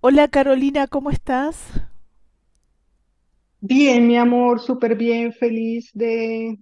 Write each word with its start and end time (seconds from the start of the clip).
Hola 0.00 0.26
Carolina, 0.26 0.88
¿cómo 0.88 1.10
estás? 1.10 1.56
Bien, 3.60 4.06
mi 4.06 4.16
amor, 4.16 4.60
súper 4.60 4.94
bien, 4.96 5.32
feliz 5.32 5.90
de, 5.92 6.58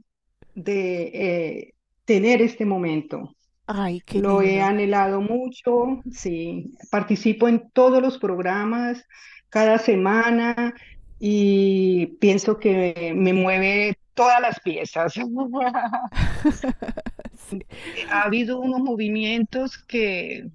de 0.54 1.02
eh, 1.14 1.74
tener 2.04 2.42
este 2.42 2.64
momento. 2.66 3.36
Ay, 3.68 4.00
qué 4.00 4.20
Lo 4.20 4.42
he 4.42 4.60
lindo. 4.60 4.62
anhelado 4.62 5.20
mucho, 5.22 6.02
sí, 6.12 6.74
participo 6.90 7.48
en 7.48 7.70
todos 7.72 8.02
los 8.02 8.18
programas 8.18 9.04
cada 9.50 9.78
semana 9.78 10.74
y 11.18 12.06
pienso 12.20 12.58
que 12.60 13.14
me 13.16 13.32
mueve 13.34 13.98
todas 14.14 14.40
las 14.40 14.60
piezas. 14.60 15.14
Sí. 17.34 17.60
Ha 18.10 18.22
habido 18.22 18.58
unos 18.60 18.80
movimientos 18.80 19.78
que 19.78 20.50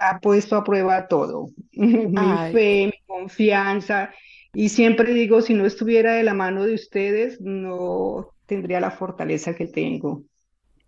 ha 0.00 0.20
puesto 0.20 0.56
a 0.56 0.64
prueba 0.64 1.08
todo, 1.08 1.48
mi 1.72 2.38
Ay, 2.38 2.52
fe, 2.52 2.86
mi 2.88 3.06
confianza, 3.06 4.12
y 4.54 4.70
siempre 4.70 5.14
digo, 5.14 5.42
si 5.42 5.54
no 5.54 5.66
estuviera 5.66 6.14
de 6.14 6.24
la 6.24 6.34
mano 6.34 6.64
de 6.66 6.74
ustedes, 6.74 7.40
no 7.40 8.30
tendría 8.46 8.80
la 8.80 8.90
fortaleza 8.92 9.54
que 9.56 9.66
tengo. 9.68 10.24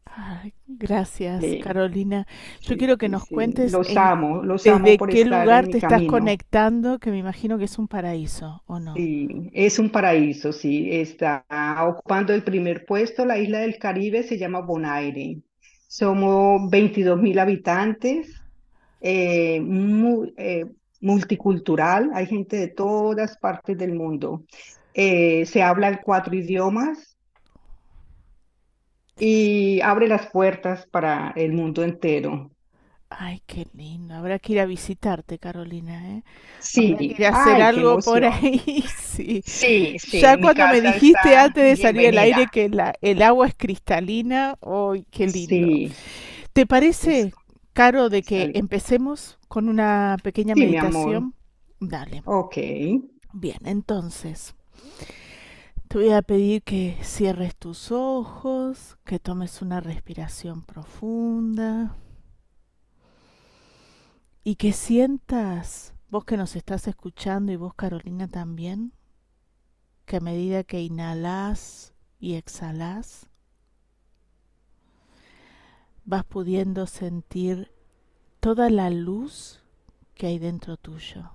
ay, 0.05 0.55
gracias, 0.67 1.57
Sí, 1.57 1.57
Carolina. 1.57 2.27
Yo 2.65 2.77
sí, 2.77 2.79
quiero 2.79 2.99
que 2.99 3.09
nos 3.09 3.27
sí. 3.27 3.27
cuentes 3.27 3.81
Los 3.81 3.97
en 3.97 3.97
amo, 3.97 4.43
los 4.45 4.69
amo 4.69 4.97
desde 4.97 4.99
por 4.99 5.11
qué 5.11 5.23
estar 5.23 5.49
en 5.49 5.65
lugar 5.65 5.69
te 5.69 5.79
estás 5.79 6.05
camino. 6.05 6.05
conectando, 6.05 6.99
que 7.01 7.11
me 7.11 7.19
imagino 7.19 7.59
que 7.59 7.65
es 7.65 7.79
un 7.79 7.89
paraíso, 7.89 8.63
¿o 8.67 8.79
no? 8.81 8.95
Sí, 8.95 9.51
es 9.55 9.79
un 9.79 9.91
paraíso, 9.91 10.53
sí, 10.53 10.91
está 10.93 11.47
ocupando 11.89 12.35
el 12.35 12.45
primer 12.45 12.85
puesto, 12.85 13.25
la 13.25 13.39
isla 13.39 13.61
del 13.61 13.79
Caribe 13.79 14.23
se 14.23 14.37
llama 14.39 14.61
Bonaire. 14.61 15.41
Somos 15.89 16.71
veintidós 16.71 17.19
mil 17.21 17.39
habitantes, 17.39 18.42
eh, 19.03 19.61
eh, 20.37 20.67
multicultural, 21.01 22.11
hay 22.15 22.27
gente 22.27 22.57
de 22.57 22.69
todas 22.69 23.37
partes 23.39 23.77
del 23.79 23.95
mundo. 23.95 24.45
Eh, 24.95 25.47
se 25.47 25.63
hablan 25.63 26.01
cuatro 26.05 26.35
idiomas 26.35 27.17
y 29.19 29.81
abre 29.81 30.07
las 30.09 30.27
puertas 30.31 30.87
para 30.87 31.31
el 31.37 31.53
mundo 31.55 31.83
entero. 31.83 32.51
Ay, 33.15 33.43
qué 33.47 33.67
lindo. 33.75 34.15
Habrá 34.15 34.39
que 34.39 34.55
ir 34.55 34.61
a 34.61 34.65
visitarte, 34.67 35.39
Carolina, 35.39 36.17
¿eh? 36.17 36.23
Habrá 36.75 37.05
que 37.05 37.05
Sí, 37.05 37.17
ir 37.19 37.27
a 37.27 37.31
hacer 37.31 37.61
ay, 37.61 37.63
algo 37.63 37.99
por 37.99 38.25
ahí, 38.25 38.85
sí. 38.99 39.45
Sí, 39.45 39.99
sí, 39.99 40.23
Ya 40.23 40.39
cuando 40.39 40.69
me 40.69 40.81
dijiste 40.81 41.37
antes 41.37 41.65
de 41.65 41.77
salir 41.77 42.09
al 42.09 42.19
aire 42.19 42.49
que 42.49 42.69
la, 42.71 42.95
el 43.03 43.23
agua 43.23 43.49
es 43.49 43.55
cristalina, 43.57 44.59
¡ay, 44.63 45.07
qué 45.11 45.27
lindo! 45.29 45.73
Sí, 45.73 45.99
¿Te 46.53 46.67
parece, 46.67 47.35
Caro, 47.73 48.09
de 48.09 48.23
que 48.23 48.53
empecemos 48.55 49.39
con 49.49 49.69
una 49.69 50.17
pequeña 50.23 50.55
sí, 50.55 50.61
meditación? 50.61 51.35
Dale. 51.81 52.23
Ok. 52.27 52.57
Bien, 53.33 53.59
entonces, 53.65 54.55
te 55.89 55.99
voy 55.99 56.13
a 56.13 56.23
pedir 56.23 56.63
que 56.63 56.99
cierres 57.03 57.57
tus 57.57 57.91
ojos, 57.91 58.99
que 59.05 59.19
tomes 59.19 59.63
una 59.63 59.81
respiración 59.81 60.63
profunda 60.63 61.97
y 64.45 64.57
que 64.57 64.73
sientas, 64.73 65.95
vos 66.11 66.25
que 66.25 66.37
nos 66.37 66.57
estás 66.57 66.89
escuchando 66.89 67.53
y 67.53 67.57
vos, 67.57 67.75
Carolina, 67.75 68.29
también, 68.29 68.93
que 70.05 70.17
a 70.17 70.21
medida 70.21 70.63
que 70.63 70.83
inhalás 70.83 71.95
y 72.19 72.35
exhalás, 72.35 73.29
vas 76.05 76.25
pudiendo 76.25 76.87
sentir 76.87 77.73
toda 78.41 78.71
la 78.71 78.91
luz 78.91 79.63
que 80.15 80.27
hay 80.27 80.39
dentro 80.39 80.77
tuyo. 80.77 81.31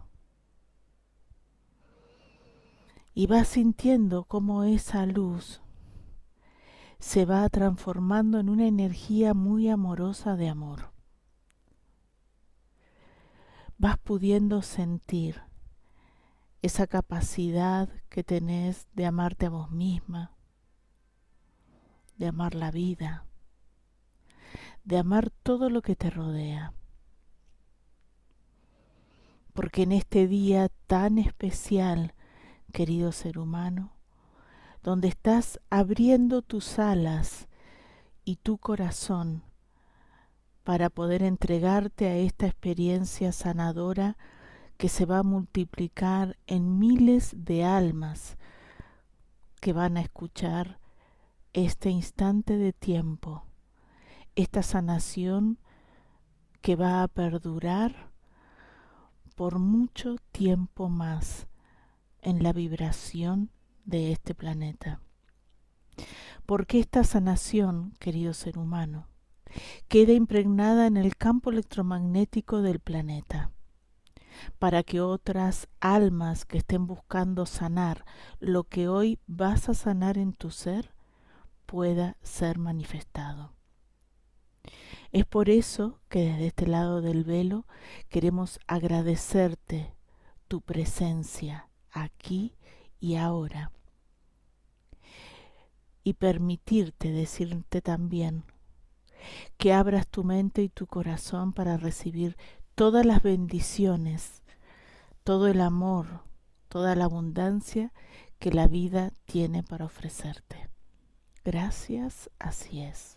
Y 3.13 3.27
vas 3.27 3.47
sintiendo 3.47 4.25
cómo 4.25 4.63
esa 4.63 5.05
luz 5.05 5.61
se 6.99 7.25
va 7.25 7.47
transformando 7.49 8.39
en 8.39 8.49
una 8.49 8.67
energía 8.67 9.33
muy 9.33 9.69
amorosa 9.69 10.35
de 10.35 10.49
amor. 10.49 10.91
Vas 13.77 13.97
pudiendo 13.99 14.61
sentir 14.61 15.41
esa 16.61 16.87
capacidad 16.87 17.89
que 18.09 18.23
tenés 18.23 18.87
de 18.93 19.05
amarte 19.05 19.45
a 19.45 19.49
vos 19.49 19.71
misma, 19.71 20.35
de 22.17 22.27
amar 22.27 22.55
la 22.55 22.71
vida, 22.71 23.26
de 24.87 24.97
amar 24.97 25.31
todo 25.43 25.69
lo 25.69 25.81
que 25.81 25.97
te 25.97 26.09
rodea. 26.09 26.73
Porque 29.51 29.83
en 29.83 29.91
este 29.91 30.27
día 30.27 30.69
tan 30.87 31.17
especial, 31.17 32.13
querido 32.71 33.11
ser 33.11 33.37
humano, 33.37 33.91
donde 34.83 35.09
estás 35.09 35.59
abriendo 35.69 36.41
tus 36.41 36.79
alas 36.79 37.49
y 38.23 38.37
tu 38.37 38.57
corazón 38.59 39.43
para 40.63 40.89
poder 40.89 41.21
entregarte 41.21 42.07
a 42.07 42.15
esta 42.15 42.45
experiencia 42.45 43.33
sanadora 43.33 44.15
que 44.77 44.87
se 44.87 45.05
va 45.05 45.19
a 45.19 45.23
multiplicar 45.23 46.37
en 46.47 46.79
miles 46.79 47.35
de 47.35 47.65
almas 47.65 48.37
que 49.59 49.73
van 49.73 49.97
a 49.97 50.01
escuchar 50.01 50.79
este 51.51 51.89
instante 51.89 52.55
de 52.57 52.71
tiempo, 52.71 53.46
esta 54.37 54.61
sanación 54.61 55.57
que 56.61 56.75
va 56.75 57.01
a 57.01 57.07
perdurar 57.07 58.11
por 59.35 59.57
mucho 59.57 60.17
tiempo 60.31 60.89
más 60.89 61.47
en 62.21 62.43
la 62.43 62.53
vibración 62.53 63.49
de 63.83 64.11
este 64.11 64.35
planeta. 64.35 65.01
Porque 66.45 66.79
esta 66.79 67.03
sanación, 67.03 67.93
querido 67.99 68.35
ser 68.35 68.59
humano, 68.59 69.07
queda 69.87 70.13
impregnada 70.13 70.85
en 70.85 70.97
el 70.97 71.17
campo 71.17 71.49
electromagnético 71.49 72.61
del 72.61 72.79
planeta, 72.79 73.49
para 74.59 74.83
que 74.83 75.01
otras 75.01 75.67
almas 75.79 76.45
que 76.45 76.59
estén 76.59 76.85
buscando 76.85 77.47
sanar 77.47 78.05
lo 78.39 78.65
que 78.65 78.87
hoy 78.87 79.19
vas 79.25 79.67
a 79.67 79.73
sanar 79.73 80.19
en 80.19 80.33
tu 80.33 80.51
ser 80.51 80.93
pueda 81.65 82.17
ser 82.21 82.59
manifestado. 82.59 83.56
Es 85.11 85.25
por 85.25 85.49
eso 85.49 85.99
que 86.09 86.19
desde 86.19 86.47
este 86.47 86.67
lado 86.67 87.01
del 87.01 87.23
velo 87.23 87.65
queremos 88.09 88.59
agradecerte 88.67 89.93
tu 90.47 90.61
presencia 90.61 91.69
aquí 91.91 92.55
y 92.99 93.15
ahora 93.15 93.71
y 96.03 96.13
permitirte 96.13 97.11
decirte 97.11 97.81
también 97.81 98.45
que 99.57 99.73
abras 99.73 100.07
tu 100.07 100.23
mente 100.23 100.61
y 100.61 100.69
tu 100.69 100.87
corazón 100.87 101.51
para 101.51 101.77
recibir 101.77 102.37
todas 102.75 103.05
las 103.05 103.21
bendiciones, 103.21 104.43
todo 105.23 105.47
el 105.47 105.59
amor, 105.59 106.21
toda 106.69 106.95
la 106.95 107.05
abundancia 107.05 107.91
que 108.39 108.51
la 108.51 108.67
vida 108.67 109.11
tiene 109.25 109.63
para 109.63 109.85
ofrecerte. 109.85 110.69
Gracias, 111.43 112.29
así 112.39 112.81
es. 112.81 113.16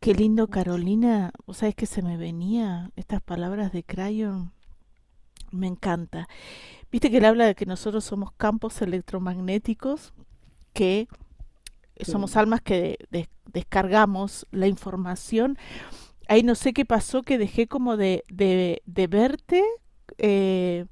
Qué 0.00 0.14
lindo, 0.14 0.48
Carolina. 0.48 1.32
¿Vos 1.46 1.58
sabés 1.58 1.74
que 1.74 1.86
se 1.86 2.02
me 2.02 2.16
venía 2.16 2.90
estas 2.96 3.22
palabras 3.22 3.72
de 3.72 3.82
Crayon? 3.84 4.52
Me 5.52 5.66
encanta. 5.68 6.28
Viste 6.92 7.10
que 7.10 7.18
él 7.18 7.26
habla 7.26 7.46
de 7.46 7.54
que 7.54 7.66
nosotros 7.66 8.04
somos 8.04 8.32
campos 8.34 8.82
electromagnéticos, 8.82 10.14
que 10.74 11.08
somos 12.02 12.36
almas 12.36 12.62
que 12.62 12.98
de- 13.10 13.28
descargamos 13.52 14.46
la 14.52 14.68
información. 14.68 15.58
Ahí 16.28 16.42
no 16.44 16.54
sé 16.56 16.72
qué 16.74 16.84
pasó, 16.86 17.22
que 17.22 17.38
dejé 17.38 17.68
como 17.68 17.96
de, 17.96 18.24
de, 18.28 18.82
de 18.86 19.06
verte 19.08 19.64
eh, 20.18 20.86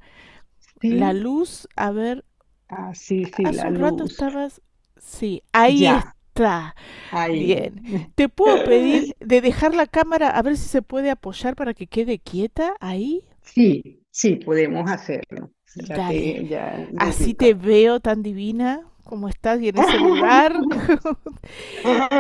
la 0.89 1.13
luz. 1.15 1.69
A 1.77 1.93
ver, 1.93 2.25
ah, 2.69 2.93
sí, 2.95 3.25
sí, 3.27 3.45
hace 3.45 3.61
la 3.61 3.69
un 3.69 3.75
rato 3.75 4.05
luz. 4.05 4.05
estabas... 4.05 4.61
Sí, 4.97 5.43
ahí 5.53 5.87
Ya, 5.87 6.15
está. 6.35 6.75
Ahí. 7.11 7.45
Bien. 7.45 7.83
¿Te 8.15 8.29
puedo 8.29 8.65
pedir 8.65 9.15
de 9.21 9.41
dejar 9.41 9.75
la 9.75 9.87
cámara 9.87 10.31
a 10.31 10.43
ver 10.43 10.57
si 10.57 10.69
se 10.69 10.83
puede 10.83 11.11
apoyar 11.11 11.55
para 11.57 11.75
que 11.75 11.87
quede 11.87 12.19
quieta 12.19 12.75
ahí? 12.81 13.25
Sí, 13.43 14.01
sí, 14.11 14.37
podemos 14.37 14.91
hacerlo. 14.91 15.51
Ya 15.75 16.09
te, 16.09 16.47
ya 16.49 16.89
Así 16.99 17.35
te 17.35 17.55
veo 17.55 18.01
tan 18.01 18.23
divina 18.23 18.83
como 19.05 19.29
estás 19.29 19.61
y 19.61 19.69
en 19.69 19.79
ese 19.79 19.99
lugar. 19.99 20.55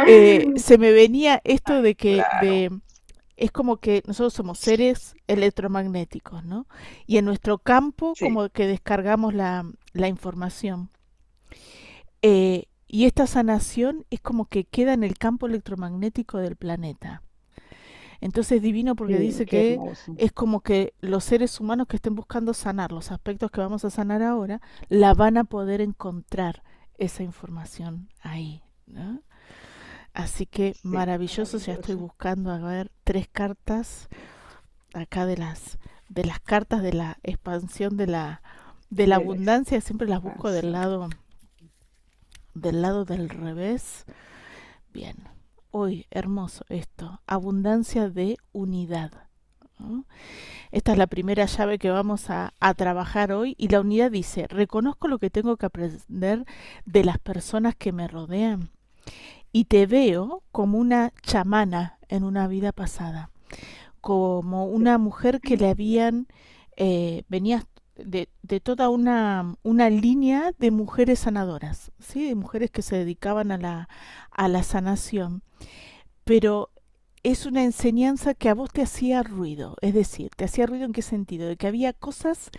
Eh, 0.06 0.52
se 0.56 0.78
me 0.78 0.90
venía 0.90 1.40
esto 1.44 1.80
de 1.80 1.94
que 1.94 2.16
Claro, 2.16 2.46
de 2.46 2.70
es 3.36 3.50
como 3.50 3.78
que 3.78 4.02
nosotros 4.06 4.34
somos 4.34 4.58
seres 4.58 5.14
electromagnéticos, 5.26 6.44
¿no? 6.44 6.66
Y 7.06 7.16
en 7.18 7.24
nuestro 7.24 7.58
campo 7.58 8.14
sí, 8.16 8.24
como 8.24 8.48
que 8.50 8.66
descargamos 8.66 9.34
la, 9.34 9.64
la 9.92 10.08
información. 10.08 10.90
Eh, 12.22 12.66
y 12.92 13.06
esta 13.06 13.26
sanación 13.26 14.04
es 14.10 14.20
como 14.20 14.44
que 14.44 14.64
queda 14.64 14.92
en 14.92 15.02
el 15.02 15.16
campo 15.16 15.46
electromagnético 15.46 16.38
del 16.38 16.56
planeta. 16.56 17.22
Entonces 18.20 18.58
es 18.58 18.62
divino 18.62 18.94
porque 18.96 19.16
sí, 19.16 19.22
dice 19.22 19.46
que 19.46 19.74
hermoso. 19.74 20.14
es 20.18 20.30
como 20.32 20.60
que 20.60 20.94
los 21.00 21.24
seres 21.24 21.58
humanos 21.58 21.88
que 21.88 21.96
estén 21.96 22.14
buscando 22.14 22.52
sanar 22.54 22.92
los 22.92 23.10
aspectos 23.10 23.50
que 23.50 23.60
vamos 23.62 23.86
a 23.86 23.90
sanar 23.90 24.22
ahora, 24.22 24.60
la 24.90 25.14
van 25.14 25.38
a 25.38 25.44
poder 25.44 25.80
encontrar 25.80 26.62
esa 26.98 27.22
información 27.22 28.10
ahí, 28.20 28.62
¿no? 28.86 29.22
Así 30.12 30.44
que 30.46 30.74
Sí, 30.74 30.88
maravilloso, 30.88 31.56
ya 31.58 31.72
estoy 31.72 31.94
buscando 31.94 32.50
a 32.52 32.58
ver 32.58 32.92
tres 33.04 33.26
cartas 33.26 34.08
acá 34.92 35.24
de 35.24 35.38
las 35.38 35.78
de 36.10 36.24
las 36.24 36.40
cartas 36.40 36.82
de 36.82 36.92
la 36.92 37.18
expansión 37.22 37.96
de 37.96 38.06
la 38.06 38.42
de 38.90 39.06
la 39.06 39.16
De 39.16 39.24
abundancia, 39.24 39.80
siempre 39.80 40.06
las 40.06 40.22
busco 40.22 40.50
del 40.50 40.72
lado 40.72 41.08
del 42.54 42.82
lado 42.82 43.04
del 43.04 43.28
revés. 43.28 44.04
Bien. 44.92 45.16
Hoy, 45.74 46.06
hermoso 46.10 46.66
esto, 46.68 47.22
abundancia 47.26 48.10
de 48.10 48.36
unidad. 48.52 49.10
Esta 50.70 50.92
es 50.92 50.98
la 50.98 51.06
primera 51.06 51.46
llave 51.46 51.78
que 51.78 51.90
vamos 51.90 52.28
a, 52.28 52.52
a 52.60 52.74
trabajar 52.74 53.32
hoy 53.32 53.54
y 53.56 53.68
la 53.68 53.80
unidad 53.80 54.10
dice, 54.10 54.46
reconozco 54.48 55.08
lo 55.08 55.18
que 55.18 55.30
tengo 55.30 55.56
que 55.56 55.66
aprender 55.66 56.44
de 56.84 57.04
las 57.04 57.18
personas 57.18 57.74
que 57.74 57.90
me 57.90 58.06
rodean 58.06 58.70
y 59.50 59.64
te 59.64 59.86
veo 59.86 60.42
como 60.52 60.78
una 60.78 61.12
chamana 61.22 61.98
en 62.08 62.24
una 62.24 62.48
vida 62.48 62.72
pasada, 62.72 63.30
como 64.00 64.66
una 64.66 64.98
mujer 64.98 65.40
que 65.40 65.56
le 65.56 65.68
habían, 65.68 66.26
eh, 66.76 67.24
venía 67.28 67.64
de, 67.96 68.28
de 68.42 68.60
toda 68.60 68.88
una, 68.88 69.56
una 69.62 69.90
línea 69.90 70.52
de 70.58 70.70
mujeres 70.70 71.20
sanadoras, 71.20 71.92
¿sí? 71.98 72.26
de 72.26 72.34
mujeres 72.34 72.70
que 72.70 72.82
se 72.82 72.96
dedicaban 72.96 73.52
a 73.52 73.58
la, 73.58 73.88
a 74.30 74.48
la 74.48 74.62
sanación, 74.62 75.42
pero 76.24 76.70
es 77.22 77.46
una 77.46 77.62
enseñanza 77.62 78.34
que 78.34 78.48
a 78.48 78.54
vos 78.54 78.70
te 78.70 78.82
hacía 78.82 79.22
ruido, 79.22 79.76
es 79.80 79.94
decir, 79.94 80.30
te 80.36 80.44
hacía 80.44 80.66
ruido 80.66 80.84
en 80.84 80.92
qué 80.92 81.02
sentido, 81.02 81.48
de 81.48 81.56
que 81.56 81.68
había 81.68 81.92
cosas 81.92 82.50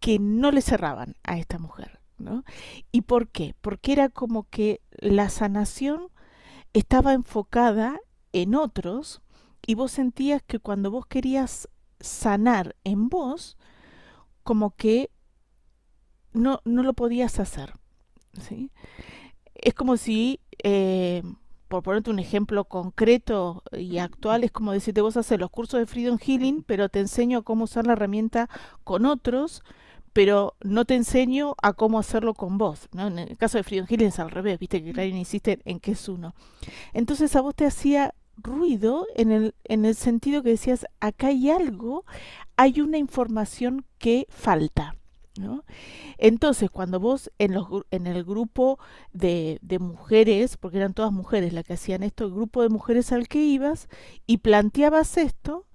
que 0.00 0.18
no 0.18 0.50
le 0.50 0.62
cerraban 0.62 1.16
a 1.22 1.38
esta 1.38 1.58
mujer, 1.58 2.00
¿no? 2.18 2.44
¿Y 2.92 3.02
por 3.02 3.28
qué? 3.28 3.54
Porque 3.60 3.92
era 3.92 4.08
como 4.08 4.48
que 4.48 4.80
la 4.98 5.28
sanación 5.28 6.08
estaba 6.72 7.12
enfocada 7.12 8.00
en 8.32 8.54
otros 8.54 9.22
y 9.66 9.74
vos 9.74 9.92
sentías 9.92 10.42
que 10.42 10.58
cuando 10.58 10.90
vos 10.90 11.06
querías 11.06 11.68
sanar 12.00 12.76
en 12.84 13.08
vos, 13.08 13.56
como 14.44 14.76
que 14.76 15.10
no, 16.32 16.60
no 16.64 16.82
lo 16.82 16.92
podías 16.92 17.40
hacer, 17.40 17.72
¿sí? 18.40 18.70
Es 19.54 19.74
como 19.74 19.96
si, 19.96 20.40
eh, 20.62 21.22
por 21.68 21.82
ponerte 21.82 22.10
un 22.10 22.18
ejemplo 22.18 22.64
concreto 22.64 23.62
y 23.72 23.98
actual, 23.98 24.44
es 24.44 24.52
como 24.52 24.72
decirte, 24.72 25.00
vos 25.00 25.16
haces 25.16 25.40
los 25.40 25.50
cursos 25.50 25.80
de 25.80 25.86
Freedom 25.86 26.18
Healing, 26.18 26.62
pero 26.62 26.88
te 26.88 27.00
enseño 27.00 27.38
a 27.38 27.42
cómo 27.42 27.64
usar 27.64 27.86
la 27.86 27.94
herramienta 27.94 28.48
con 28.84 29.06
otros, 29.06 29.62
pero 30.12 30.54
no 30.60 30.84
te 30.84 30.94
enseño 30.94 31.54
a 31.62 31.72
cómo 31.72 31.98
hacerlo 31.98 32.34
con 32.34 32.58
vos. 32.58 32.88
¿no? 32.92 33.08
En 33.08 33.18
el 33.18 33.36
caso 33.36 33.58
de 33.58 33.64
Freedom 33.64 33.86
Healing 33.86 34.08
es 34.08 34.18
al 34.18 34.30
revés, 34.30 34.58
viste 34.58 34.82
que 34.82 34.92
Clarín 34.92 35.16
insiste 35.16 35.60
en 35.64 35.80
que 35.80 35.92
es 35.92 36.08
uno. 36.08 36.34
Entonces 36.92 37.34
a 37.34 37.40
vos 37.40 37.54
te 37.54 37.66
hacía 37.66 38.14
ruido 38.36 39.06
en 39.16 39.30
el, 39.30 39.54
en 39.64 39.84
el 39.84 39.94
sentido 39.94 40.42
que 40.42 40.50
decías, 40.50 40.86
acá 41.00 41.28
hay 41.28 41.50
algo, 41.50 42.04
hay 42.56 42.80
una 42.80 42.98
información 42.98 43.84
que 43.98 44.26
falta. 44.28 44.96
¿no? 45.38 45.64
Entonces, 46.18 46.70
cuando 46.70 47.00
vos 47.00 47.30
en, 47.38 47.54
los, 47.54 47.66
en 47.90 48.06
el 48.06 48.22
grupo 48.24 48.78
de, 49.12 49.58
de, 49.62 49.80
mujeres, 49.80 50.56
porque 50.56 50.76
eran 50.76 50.94
todas 50.94 51.12
mujeres 51.12 51.52
las 51.52 51.64
que 51.64 51.72
hacían 51.72 52.04
esto, 52.04 52.26
el 52.26 52.32
grupo 52.32 52.62
de 52.62 52.68
mujeres 52.68 53.10
al 53.10 53.26
que 53.26 53.40
ibas 53.40 53.88
y 54.26 54.38
planteabas 54.38 55.16
esto, 55.16 55.66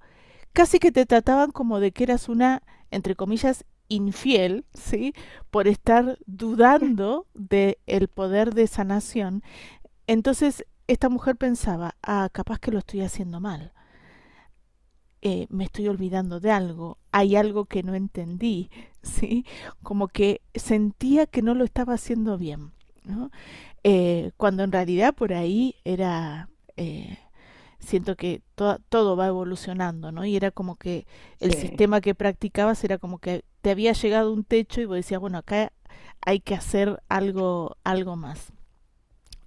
casi 0.54 0.80
que 0.80 0.92
te 0.92 1.06
trataban 1.06 1.52
como 1.52 1.80
de 1.80 1.92
que 1.92 2.04
eras 2.04 2.30
una, 2.30 2.64
entre 2.90 3.16
comillas, 3.16 3.66
infiel, 3.90 4.66
¿sí? 4.74 5.14
Por 5.50 5.68
estar 5.68 6.18
dudando 6.26 7.28
del 7.34 7.78
el 7.86 8.08
poder 8.08 8.54
de 8.54 8.68
sanación. 8.68 9.44
Entonces, 10.08 10.66
esta 10.90 11.10
mujer 11.10 11.38
pensaba, 11.38 11.96
ah, 12.04 12.30
capaz 12.34 12.60
que 12.60 12.72
lo 12.72 12.80
estoy 12.80 13.02
haciendo 13.02 13.40
mal 13.42 13.74
eh, 15.22 15.48
me 15.50 15.66
estoy 15.66 15.88
olvidando 15.90 16.40
de 16.40 16.52
algo, 16.52 16.98
hay 17.12 17.36
algo 17.36 17.66
que 17.66 17.84
no 17.84 17.94
entendí, 17.96 18.70
¿sí? 19.02 19.46
Como 19.84 20.08
que 20.08 20.42
sentía 20.56 21.26
que 21.26 21.42
no 21.42 21.56
lo 21.56 21.64
estaba 21.66 21.94
haciendo 21.96 22.38
bien, 22.38 22.72
¿no? 23.04 23.32
Eh, 23.84 24.32
cuando 24.38 24.64
en 24.64 24.72
realidad 24.74 25.16
por 25.16 25.34
ahí 25.34 25.76
era, 25.86 26.50
eh, 26.78 27.18
siento 27.80 28.16
que 28.18 28.44
to 28.56 28.80
todo 28.90 29.16
va 29.18 29.28
evolucionando, 29.28 30.12
¿no? 30.12 30.26
Y 30.26 30.36
era 30.38 30.52
como 30.52 30.76
que 30.78 31.08
el 31.40 31.54
Sí, 31.54 31.56
sistema 31.56 32.02
que 32.02 32.16
practicabas 32.16 32.84
era 32.84 32.98
como 33.00 33.20
que 33.20 33.46
te 33.62 33.72
había 33.72 33.94
llegado 33.94 34.34
un 34.34 34.44
techo 34.46 34.82
y 34.82 34.86
vos 34.86 34.98
decías, 34.98 35.22
bueno, 35.22 35.40
acá 35.40 35.74
hay 36.26 36.40
que 36.42 36.56
hacer 36.56 37.02
algo, 37.10 37.78
algo 37.86 38.16
más. 38.18 38.54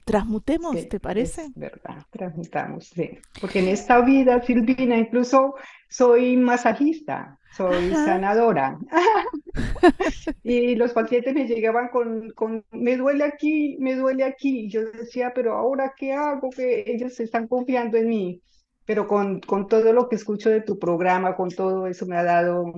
Transmutemos, 0.04 0.78
sí, 0.78 0.88
¿te 0.88 0.98
parece? 0.98 1.42
es 1.42 1.54
verdad, 1.54 2.04
transmitamos, 2.10 2.88
sí. 2.88 3.18
Porque 3.40 3.60
en 3.60 3.68
esta 3.68 4.00
vida, 4.00 4.42
Silvina, 4.42 4.96
incluso 4.96 5.54
soy 5.88 6.36
masajista, 6.36 7.38
soy 7.56 7.92
Ajá, 7.92 8.04
sanadora. 8.04 8.78
Y 10.42 10.74
los 10.76 10.92
pacientes 10.92 11.34
me 11.34 11.46
llegaban 11.46 11.88
con, 11.88 12.30
con, 12.30 12.64
me 12.72 12.96
duele 12.96 13.24
aquí, 13.24 13.76
me 13.78 13.94
duele 13.94 14.24
aquí. 14.24 14.64
Y 14.64 14.70
yo 14.70 14.90
decía, 14.90 15.32
pero 15.34 15.54
ahora, 15.54 15.92
¿qué 15.96 16.12
hago? 16.12 16.50
Que 16.50 16.84
ellos 16.86 17.18
están 17.20 17.46
confiando 17.46 17.96
en 17.96 18.08
mí. 18.08 18.42
Pero 18.84 19.06
con, 19.06 19.40
con 19.40 19.68
todo 19.68 19.92
lo 19.92 20.08
que 20.08 20.16
escucho 20.16 20.50
de 20.50 20.62
tu 20.62 20.78
programa, 20.78 21.36
con 21.36 21.50
todo 21.50 21.86
eso 21.86 22.06
me 22.06 22.16
ha 22.16 22.24
dado 22.24 22.72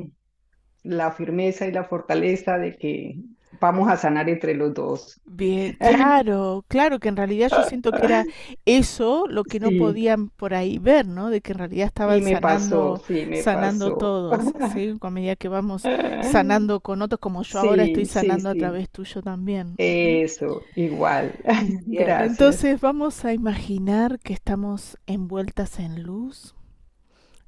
la 0.82 1.12
firmeza 1.12 1.66
y 1.66 1.72
la 1.72 1.84
fortaleza 1.84 2.58
de 2.58 2.76
que 2.76 3.16
vamos 3.60 3.88
a 3.88 3.96
sanar 3.96 4.28
entre 4.28 4.54
los 4.54 4.74
dos. 4.74 5.20
Bien, 5.24 5.76
claro, 5.82 6.64
claro 6.68 7.00
que 7.00 7.08
en 7.08 7.16
realidad 7.16 7.50
yo 7.54 7.62
siento 7.62 7.92
que 7.94 8.04
era 8.04 8.28
eso 8.66 9.26
lo 9.28 9.44
que 9.44 9.60
no 9.60 9.70
Sí, 9.70 9.74
podían 9.74 10.28
por 10.30 10.54
ahí 10.54 10.78
ver, 10.78 11.06
¿no? 11.06 11.30
De 11.30 11.40
que 11.40 11.52
en 11.52 11.58
realidad 11.58 11.86
estaban 11.86 12.18
y 12.18 12.20
me 12.20 12.36
pasó, 12.36 12.96
sanando, 12.96 12.98
sí, 12.98 13.26
me 13.26 13.42
sanando 13.42 13.86
pasó. 13.86 13.96
todos, 13.96 14.54
¿sí? 14.58 14.94
Con 15.00 15.14
medida 15.14 15.36
que 15.36 15.48
vamos 15.48 15.90
sanando 16.20 16.80
con 16.80 17.02
otros, 17.02 17.20
como 17.20 17.42
yo 17.42 17.58
ahora 17.60 17.84
estoy 17.84 18.06
sanando 18.06 18.48
a 18.50 18.54
través 18.56 18.90
tuyo 18.90 19.22
también. 19.22 19.78
Eso, 19.78 20.70
igual. 20.74 21.34
Gracias. 21.86 22.22
entonces 22.22 22.80
vamos 22.80 23.24
a 23.24 23.32
imaginar 23.32 24.18
que 24.20 24.32
estamos 24.32 24.98
envueltas 25.06 25.78
en 25.78 26.02
luz 26.02 26.54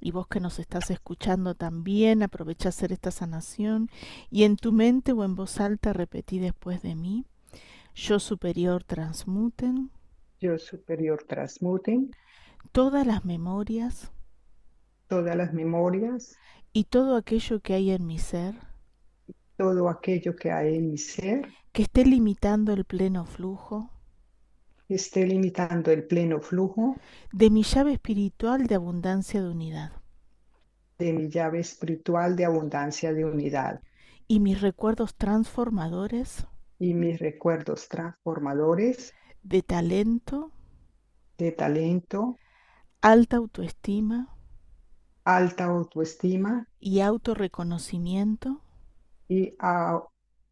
y 0.00 0.11
vos 0.11 0.26
que 0.29 0.41
nos 0.41 0.59
estás 0.59 0.91
escuchando 0.91 1.55
también, 1.55 2.23
aprovecha 2.23 2.69
hacer 2.69 2.93
esta 2.93 3.11
sanación 3.11 3.91
y 4.31 4.45
en 4.45 4.57
tu 4.57 4.73
mente 4.73 5.12
o 5.12 5.25
en 5.25 5.35
voz 5.35 5.61
alta 5.61 5.93
repetí 5.93 6.38
después 6.38 6.83
de 6.83 6.95
mí, 6.95 7.25
yo 7.95 8.19
superior 8.19 8.85
transmuten. 8.85 9.91
Yo 10.41 10.59
superior 10.59 11.25
transmuten. 11.26 12.11
Todas 12.73 13.07
las 13.07 13.25
memorias. 13.25 14.12
Todas 15.09 15.37
las 15.37 15.53
memorias, 15.53 16.37
y 16.76 16.85
todo 16.85 17.17
aquello 17.17 17.61
que 17.61 17.73
hay 17.73 17.91
en 17.91 18.07
mi 18.07 18.19
ser. 18.19 18.55
Todo 19.57 19.88
aquello 19.88 20.37
que 20.37 20.53
hay 20.53 20.75
en 20.75 20.91
mi 20.91 20.99
ser. 20.99 21.49
Que 21.73 21.85
esté 21.85 22.05
limitando 22.05 22.75
el 22.75 22.85
pleno 22.85 23.25
flujo 23.25 23.96
esté 24.95 25.26
limitando 25.26 25.90
el 25.90 26.07
pleno 26.07 26.40
flujo 26.40 26.97
de 27.33 27.50
mi 27.50 27.62
llave 27.62 27.93
espiritual 27.93 28.66
de 28.66 28.75
abundancia 28.75 29.40
de 29.43 29.49
unidad. 29.49 29.93
de 30.99 31.14
mi 31.14 31.31
llave 31.31 31.61
espiritual 31.61 32.37
de 32.37 32.45
abundancia 32.45 33.14
de 33.14 33.25
unidad. 33.25 33.81
Y 34.28 34.40
mis 34.40 34.61
recuerdos 34.61 35.16
transformadores. 35.16 36.47
Y 36.78 36.95
mis 36.95 37.19
recuerdos 37.19 37.87
transformadores 37.88 39.12
de 39.43 39.62
talento, 39.62 40.52
de 41.38 41.52
talento, 41.52 42.37
alta 43.02 43.37
autoestima. 43.38 44.28
Alta 45.26 45.64
autoestima. 45.66 46.69
Y 46.81 47.00
autorreconocimiento. 47.00 48.62
Y 49.28 49.55
a- 49.61 50.02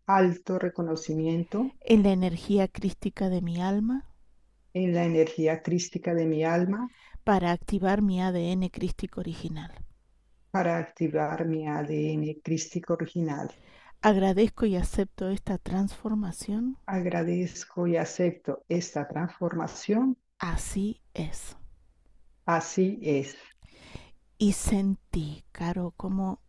alto 0.07 0.59
reconocimiento. 0.59 1.71
En 1.81 2.03
la 2.03 2.11
energía 2.13 2.69
crística 2.69 3.29
de 3.29 3.41
mi 3.41 3.61
alma 3.61 4.05
en 4.75 4.95
la 4.95 5.05
energía 5.05 5.63
crística 5.63 6.15
de 6.15 6.27
mi 6.27 6.45
alma 6.45 6.93
para 7.25 7.53
activar 7.53 8.03
mi 8.03 8.21
ADN 8.23 8.69
crístico 8.71 9.21
original. 9.21 9.73
para 10.51 10.79
activar 10.79 11.45
mi 11.47 11.69
ADN 11.69 12.41
crístico 12.43 12.95
original. 12.95 13.55
Agradezco 14.03 14.67
y 14.67 14.77
acepto 14.77 15.29
esta 15.31 15.59
transformación. 15.59 16.79
Agradezco 16.87 17.87
y 17.87 17.99
acepto 17.99 18.65
esta 18.71 19.07
transformación. 19.07 20.17
Así 20.39 21.03
es. 21.13 21.57
Así 22.47 22.99
es. 23.03 23.37
Y 24.39 24.53
sentí, 24.53 25.45
Caro, 25.53 25.93
cómo 25.97 26.41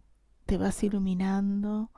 te 0.46 0.58
vas 0.58 0.84
iluminando, 0.84 1.91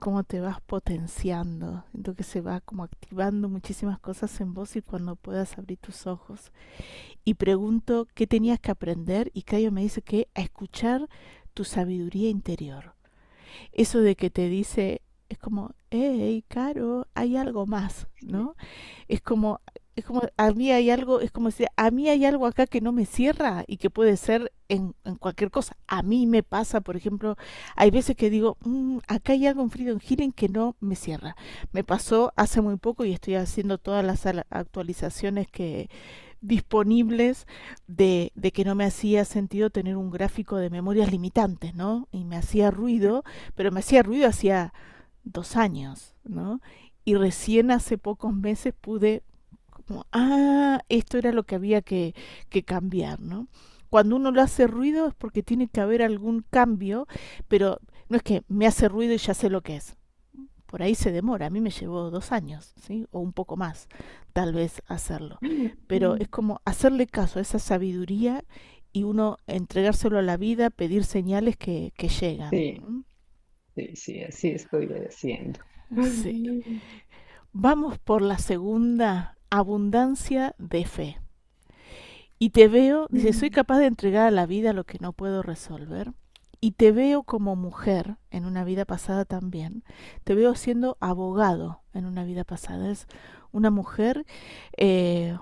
cómo 0.00 0.24
te 0.24 0.40
vas 0.40 0.60
potenciando. 0.60 1.84
Siento 1.92 2.14
que 2.14 2.24
se 2.24 2.40
va 2.40 2.60
como 2.60 2.82
activando 2.82 3.48
muchísimas 3.48 4.00
cosas 4.00 4.40
en 4.40 4.54
vos 4.54 4.74
y 4.74 4.82
cuando 4.82 5.14
puedas 5.14 5.56
abrir 5.56 5.78
tus 5.78 6.08
ojos. 6.08 6.50
Y 7.24 7.34
pregunto 7.34 8.08
qué 8.14 8.26
tenías 8.26 8.58
que 8.58 8.72
aprender 8.72 9.30
y 9.34 9.42
Cayo 9.42 9.70
me 9.70 9.82
dice 9.82 10.02
que 10.02 10.28
a 10.34 10.40
escuchar 10.40 11.08
tu 11.54 11.64
sabiduría 11.64 12.30
interior. 12.30 12.94
Eso 13.72 14.00
de 14.00 14.16
que 14.16 14.30
te 14.30 14.48
dice, 14.48 15.02
es 15.28 15.38
como, 15.38 15.74
hey, 15.90 16.44
Caro, 16.48 17.06
hay 17.14 17.36
algo 17.36 17.66
más, 17.66 18.08
¿no? 18.20 18.56
Es 19.06 19.20
como, 19.20 19.60
es 19.96 20.04
como, 20.04 20.22
a 20.36 20.50
mí 20.52 20.70
hay 20.72 20.90
algo, 20.90 21.20
es 21.20 21.30
como 21.32 21.50
si 21.50 21.64
a 21.76 21.90
mí 21.90 22.08
hay 22.08 22.24
algo 22.24 22.46
acá 22.46 22.66
que 22.66 22.80
no 22.80 22.92
me 22.92 23.06
cierra 23.06 23.64
y 23.66 23.76
que 23.78 23.90
puede 23.90 24.16
ser 24.16 24.52
en, 24.68 24.94
cualquier 25.18 25.50
cosa. 25.50 25.76
A 25.88 26.02
mí 26.02 26.26
me 26.26 26.42
pasa, 26.42 26.80
por 26.80 26.96
ejemplo, 26.96 27.36
hay 27.76 27.90
veces 27.90 28.16
que 28.16 28.30
digo, 28.30 28.56
"Mm, 28.64 28.98
acá 29.08 29.32
hay 29.34 29.46
algo 29.46 29.62
en 29.62 29.70
Freedom 29.70 29.98
Healing 30.00 30.32
que 30.32 30.48
no 30.48 30.76
me 30.80 30.96
cierra. 30.96 31.36
Me 31.72 31.84
pasó 31.84 32.32
hace 32.36 32.60
muy 32.62 32.76
poco 32.76 33.04
y 33.04 33.12
estoy 33.12 33.34
haciendo 33.34 33.78
todas 33.78 34.04
las 34.04 34.26
al- 34.26 34.46
actualizaciones 34.50 35.48
que 35.48 35.90
disponibles 36.40 37.46
de, 37.86 38.32
de 38.34 38.52
que 38.52 38.64
no 38.64 38.74
me 38.74 38.84
hacía 38.84 39.24
sentido 39.24 39.70
tener 39.70 39.96
un 39.96 40.10
gráfico 40.10 40.56
de 40.56 40.70
memorias 40.70 41.10
limitantes, 41.12 41.74
¿no? 41.74 42.08
Y 42.12 42.24
me 42.24 42.36
hacía 42.36 42.70
ruido, 42.70 43.24
pero 43.54 43.70
me 43.72 43.80
hacía 43.80 44.02
ruido 44.02 44.26
hacía 44.28 44.72
dos 45.24 45.56
años, 45.56 46.14
¿no? 46.24 46.60
Y 47.04 47.14
recién 47.16 47.70
hace 47.70 47.98
pocos 47.98 48.32
meses 48.34 48.74
pude 48.80 49.22
como, 49.90 50.06
ah, 50.12 50.80
esto 50.88 51.18
era 51.18 51.32
lo 51.32 51.42
que 51.42 51.56
había 51.56 51.82
que, 51.82 52.14
que 52.48 52.62
cambiar, 52.62 53.18
¿no? 53.18 53.48
Cuando 53.88 54.14
uno 54.14 54.30
lo 54.30 54.40
hace 54.40 54.68
ruido 54.68 55.08
es 55.08 55.14
porque 55.14 55.42
tiene 55.42 55.66
que 55.66 55.80
haber 55.80 56.00
algún 56.02 56.44
cambio, 56.48 57.08
pero 57.48 57.80
no 58.08 58.16
es 58.16 58.22
que 58.22 58.44
me 58.46 58.68
hace 58.68 58.88
ruido 58.88 59.14
y 59.14 59.18
ya 59.18 59.34
sé 59.34 59.50
lo 59.50 59.62
que 59.62 59.74
es. 59.74 59.96
Por 60.66 60.80
ahí 60.84 60.94
se 60.94 61.10
demora, 61.10 61.46
a 61.46 61.50
mí 61.50 61.60
me 61.60 61.70
llevó 61.70 62.08
dos 62.12 62.30
años, 62.30 62.72
¿sí? 62.80 63.04
O 63.10 63.18
un 63.18 63.32
poco 63.32 63.56
más, 63.56 63.88
tal 64.32 64.54
vez 64.54 64.80
hacerlo. 64.86 65.42
Pero 65.88 66.14
es 66.14 66.28
como 66.28 66.60
hacerle 66.64 67.08
caso 67.08 67.40
a 67.40 67.42
esa 67.42 67.58
sabiduría 67.58 68.44
y 68.92 69.02
uno 69.02 69.38
entregárselo 69.48 70.18
a 70.18 70.22
la 70.22 70.36
vida, 70.36 70.70
pedir 70.70 71.02
señales 71.02 71.56
que, 71.56 71.92
que 71.96 72.08
llegan. 72.08 72.62
Sí, 73.74 73.96
sí, 73.96 74.22
así 74.22 74.50
estoy 74.50 74.86
haciendo. 75.08 75.58
Sí. 75.98 76.64
Vamos 77.52 77.98
por 77.98 78.22
la 78.22 78.38
segunda, 78.38 79.36
abundancia 79.50 80.54
de 80.58 80.84
fe. 80.84 81.18
Y 82.38 82.50
te 82.50 82.68
veo, 82.68 83.06
dice, 83.10 83.32
soy 83.32 83.50
capaz 83.50 83.78
de 83.78 83.86
entregar 83.86 84.26
a 84.26 84.30
la 84.30 84.46
vida 84.46 84.72
lo 84.72 84.84
que 84.84 84.98
no 85.00 85.12
puedo 85.12 85.42
resolver. 85.42 86.12
Y 86.62 86.72
te 86.72 86.92
veo 86.92 87.22
como 87.22 87.56
mujer 87.56 88.16
en 88.30 88.44
una 88.44 88.64
vida 88.64 88.84
pasada 88.84 89.24
también. 89.24 89.82
Te 90.24 90.34
veo 90.34 90.54
siendo 90.54 90.96
abogado 91.00 91.82
en 91.92 92.06
una 92.06 92.24
vida 92.24 92.44
pasada. 92.44 92.90
Es 92.90 93.06
una 93.52 93.70
mujer 93.70 94.24
eh, 94.76 95.36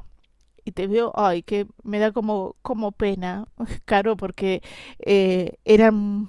y 0.65 0.73
te 0.73 0.87
veo, 0.87 1.13
ay, 1.15 1.43
que 1.43 1.67
me 1.83 1.99
da 1.99 2.13
como, 2.13 2.57
como 2.63 2.93
pena, 2.93 3.47
Caro, 3.85 4.17
porque 4.17 4.63
eh, 4.99 5.57
eran 5.65 6.29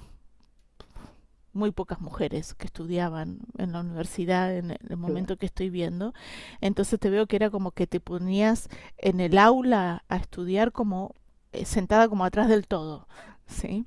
muy 1.52 1.72
pocas 1.72 2.00
mujeres 2.00 2.54
que 2.54 2.66
estudiaban 2.66 3.40
en 3.58 3.72
la 3.72 3.80
universidad 3.80 4.56
en 4.56 4.70
el 4.70 4.96
momento 4.96 5.36
que 5.36 5.46
estoy 5.46 5.70
viendo. 5.70 6.14
Entonces 6.60 6.98
te 7.00 7.10
veo 7.10 7.26
que 7.26 7.36
era 7.36 7.50
como 7.50 7.72
que 7.72 7.86
te 7.86 8.00
ponías 8.00 8.68
en 8.98 9.20
el 9.20 9.38
aula 9.38 10.04
a 10.08 10.16
estudiar 10.16 10.72
como 10.72 11.14
eh, 11.52 11.64
sentada 11.64 12.08
como 12.08 12.24
atrás 12.24 12.48
del 12.48 12.66
todo, 12.66 13.08
¿sí? 13.46 13.84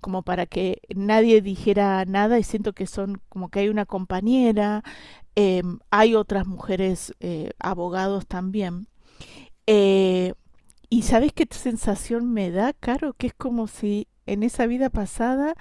Como 0.00 0.22
para 0.22 0.46
que 0.46 0.82
nadie 0.94 1.40
dijera 1.40 2.04
nada 2.04 2.38
y 2.38 2.42
siento 2.42 2.72
que 2.74 2.86
son 2.86 3.20
como 3.28 3.48
que 3.48 3.60
hay 3.60 3.68
una 3.68 3.86
compañera, 3.86 4.82
em, 5.34 5.78
hay 5.90 6.14
otras 6.14 6.46
mujeres 6.46 7.14
eh, 7.20 7.50
abogados 7.58 8.26
también. 8.26 8.88
Eh, 9.66 10.34
y 10.90 11.02
¿sabes 11.02 11.32
qué 11.32 11.46
sensación 11.50 12.32
me 12.32 12.50
da, 12.50 12.72
Caro? 12.72 13.14
Que 13.14 13.28
es 13.28 13.34
como 13.34 13.68
si 13.68 14.08
en 14.26 14.42
esa 14.42 14.66
vida 14.66 14.90
pasada 14.90 15.54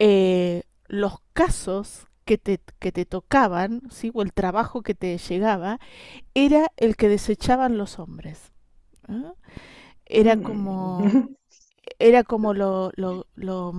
eh, 0.00 0.64
los 0.88 1.20
casos 1.34 2.08
que 2.26 2.38
te, 2.38 2.60
que 2.80 2.92
te 2.92 3.06
tocaban, 3.06 3.82
¿sí? 3.92 4.12
o 4.14 4.22
el 4.22 4.34
trabajo 4.34 4.82
que 4.82 4.94
te 4.96 5.18
llegaba, 5.18 5.80
era 6.34 6.72
el 6.78 6.96
que 6.96 7.08
desechaban 7.10 7.78
los 7.78 7.98
hombres. 8.00 8.52
Era 10.06 10.36
como, 10.36 11.12
Mm. 11.12 11.34
era 11.98 12.24
como 12.24 12.54
lo, 12.54 12.92
lo, 12.96 13.26
lo, 13.34 13.72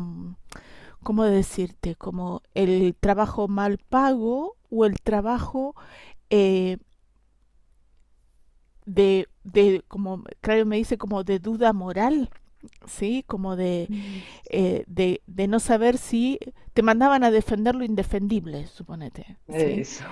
¿cómo 1.03 1.23
decirte? 1.25 1.95
Como 1.95 2.41
el 2.53 2.95
trabajo 2.99 3.47
mal 3.47 3.77
pago 3.77 4.57
o 4.69 4.85
el 4.85 4.99
trabajo 5.01 5.75
eh, 6.29 6.77
de, 8.85 9.27
de, 9.43 9.83
como, 9.87 10.23
claro, 10.41 10.65
me 10.65 10.77
dice 10.77 10.97
como 10.97 11.23
de 11.23 11.39
duda 11.39 11.73
moral, 11.73 12.29
¿sí? 12.87 13.23
Como 13.27 13.55
de, 13.55 13.89
eh, 14.49 14.83
de, 14.87 15.21
de 15.27 15.47
no 15.47 15.59
saber 15.59 15.97
si 15.97 16.39
te 16.73 16.81
mandaban 16.83 17.23
a 17.23 17.31
defender 17.31 17.75
lo 17.75 17.83
indefendible, 17.85 18.67
suponete, 18.67 19.37
¿sí? 19.49 19.81
Eso. 19.81 20.05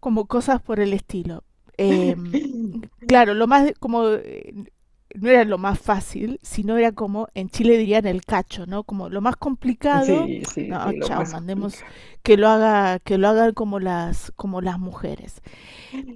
Como 0.00 0.26
cosas 0.26 0.60
por 0.62 0.80
el 0.80 0.92
estilo. 0.92 1.44
Em, 1.78 2.42
claro, 3.06 3.34
lo 3.34 3.46
más, 3.46 3.72
como, 3.80 4.08
eh, 4.10 4.54
no 5.14 5.28
era 5.30 5.44
lo 5.44 5.58
más 5.58 5.78
fácil, 5.80 6.38
sino 6.42 6.76
era 6.76 6.92
como, 6.92 7.28
en 7.34 7.48
Chile 7.50 7.76
dirían 7.78 8.06
el 8.06 8.24
cacho, 8.24 8.66
¿no? 8.66 8.84
Como 8.84 9.08
lo 9.08 9.20
más 9.20 9.36
complicado, 9.36 10.32
Sí, 10.32 10.42
sí, 10.44 10.62
no, 10.66 10.78
sí, 10.78 10.96
lo 10.96 11.08
chao, 11.08 11.10
más 11.10 11.28
mandemos 11.28 11.84
complicado. 11.84 11.92
que 12.22 12.36
lo 12.36 12.48
haga, 12.48 12.98
que 13.00 13.18
lo 13.18 13.28
hagan 13.28 13.52
como 13.54 13.78
las, 13.80 14.32
como 14.36 14.60
las 14.60 14.78
mujeres. 14.78 15.42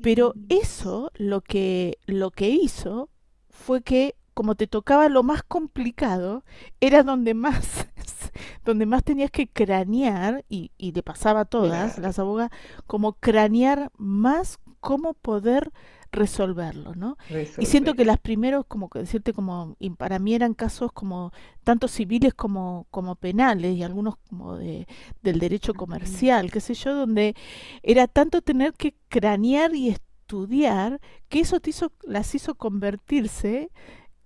Pero 0.00 0.36
eso 0.48 1.10
lo 1.16 1.40
que, 1.42 1.98
lo 2.06 2.30
que 2.30 2.50
hizo 2.50 3.10
fue 3.50 3.82
que 3.82 4.16
como 4.36 4.54
te 4.54 4.68
tocaba 4.68 5.08
lo 5.08 5.24
más 5.24 5.42
complicado, 5.42 6.44
era 6.80 7.02
donde 7.02 7.34
más, 7.34 7.88
donde 8.64 8.86
más 8.86 9.04
tenías 9.04 9.32
que 9.32 9.48
cranear, 9.48 10.44
y, 10.48 10.72
y 10.78 10.92
le 10.92 11.02
pasaba 11.02 11.40
a 11.40 11.44
todas 11.46 11.94
Claro, 11.94 12.02
las 12.02 12.18
abogadas, 12.20 12.52
como 12.86 13.14
cranear 13.14 13.90
más 13.96 14.58
cómo 14.80 15.14
poder 15.14 15.72
resolverlo, 16.12 16.94
¿no? 16.94 17.16
Y 17.58 17.66
siento 17.66 17.94
que 17.94 18.04
las 18.04 18.18
primeros, 18.18 18.64
como 18.66 18.88
que 18.88 19.00
decirte, 19.00 19.32
como, 19.32 19.76
y 19.80 19.90
para 19.90 20.18
mí 20.18 20.34
eran 20.34 20.54
casos 20.54 20.92
como 20.92 21.32
tanto 21.64 21.88
civiles 21.88 22.34
como, 22.34 22.86
como 22.90 23.16
penales, 23.16 23.76
y 23.76 23.82
algunos 23.82 24.16
como 24.28 24.56
de, 24.56 24.86
del 25.22 25.38
derecho 25.40 25.74
comercial, 25.74 26.50
qué 26.52 26.60
sé 26.60 26.74
yo, 26.74 26.94
donde 26.94 27.34
era 27.82 28.06
tanto 28.08 28.42
tener 28.42 28.74
que 28.74 28.94
cranear 29.08 29.74
y 29.74 29.88
estudiar 29.90 31.00
que 31.28 31.40
eso 31.40 31.60
te 31.60 31.70
hizo, 31.70 31.92
las 32.02 32.34
hizo 32.34 32.54
convertirse 32.54 33.70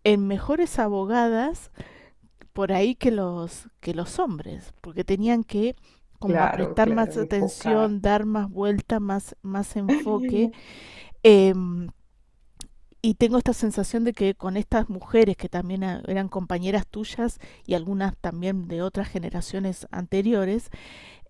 en 0.05 0.27
mejores 0.27 0.79
abogadas 0.79 1.71
por 2.53 2.73
ahí 2.73 2.95
que 2.97 3.11
los, 3.13 3.69
que 3.81 3.95
los 3.95 4.19
hombres, 4.19 4.75
porque 4.81 5.05
tenían 5.05 5.45
que 5.45 5.77
como 6.19 6.49
Claro, 6.49 6.51
prestar 6.51 6.91
más 6.91 7.17
enfocar. 7.17 7.19
atención, 7.19 8.01
dar 8.03 8.27
más 8.27 8.51
vuelta, 8.51 9.01
más, 9.01 9.37
más 9.43 9.77
enfoque. 9.77 10.51
em, 11.25 11.89
y 13.03 13.15
tengo 13.15 13.39
esta 13.39 13.55
sensación 13.55 14.05
de 14.05 14.13
que 14.13 14.35
con 14.35 14.57
estas 14.59 14.91
mujeres 14.91 15.37
que 15.37 15.49
también 15.49 15.85
a- 15.85 16.03
eran 16.07 16.29
compañeras 16.29 16.87
tuyas 16.87 17.39
y 17.67 17.75
algunas 17.75 18.15
también 18.19 18.69
de 18.69 18.83
otras 18.83 19.09
generaciones 19.09 19.87
anteriores, 19.91 20.69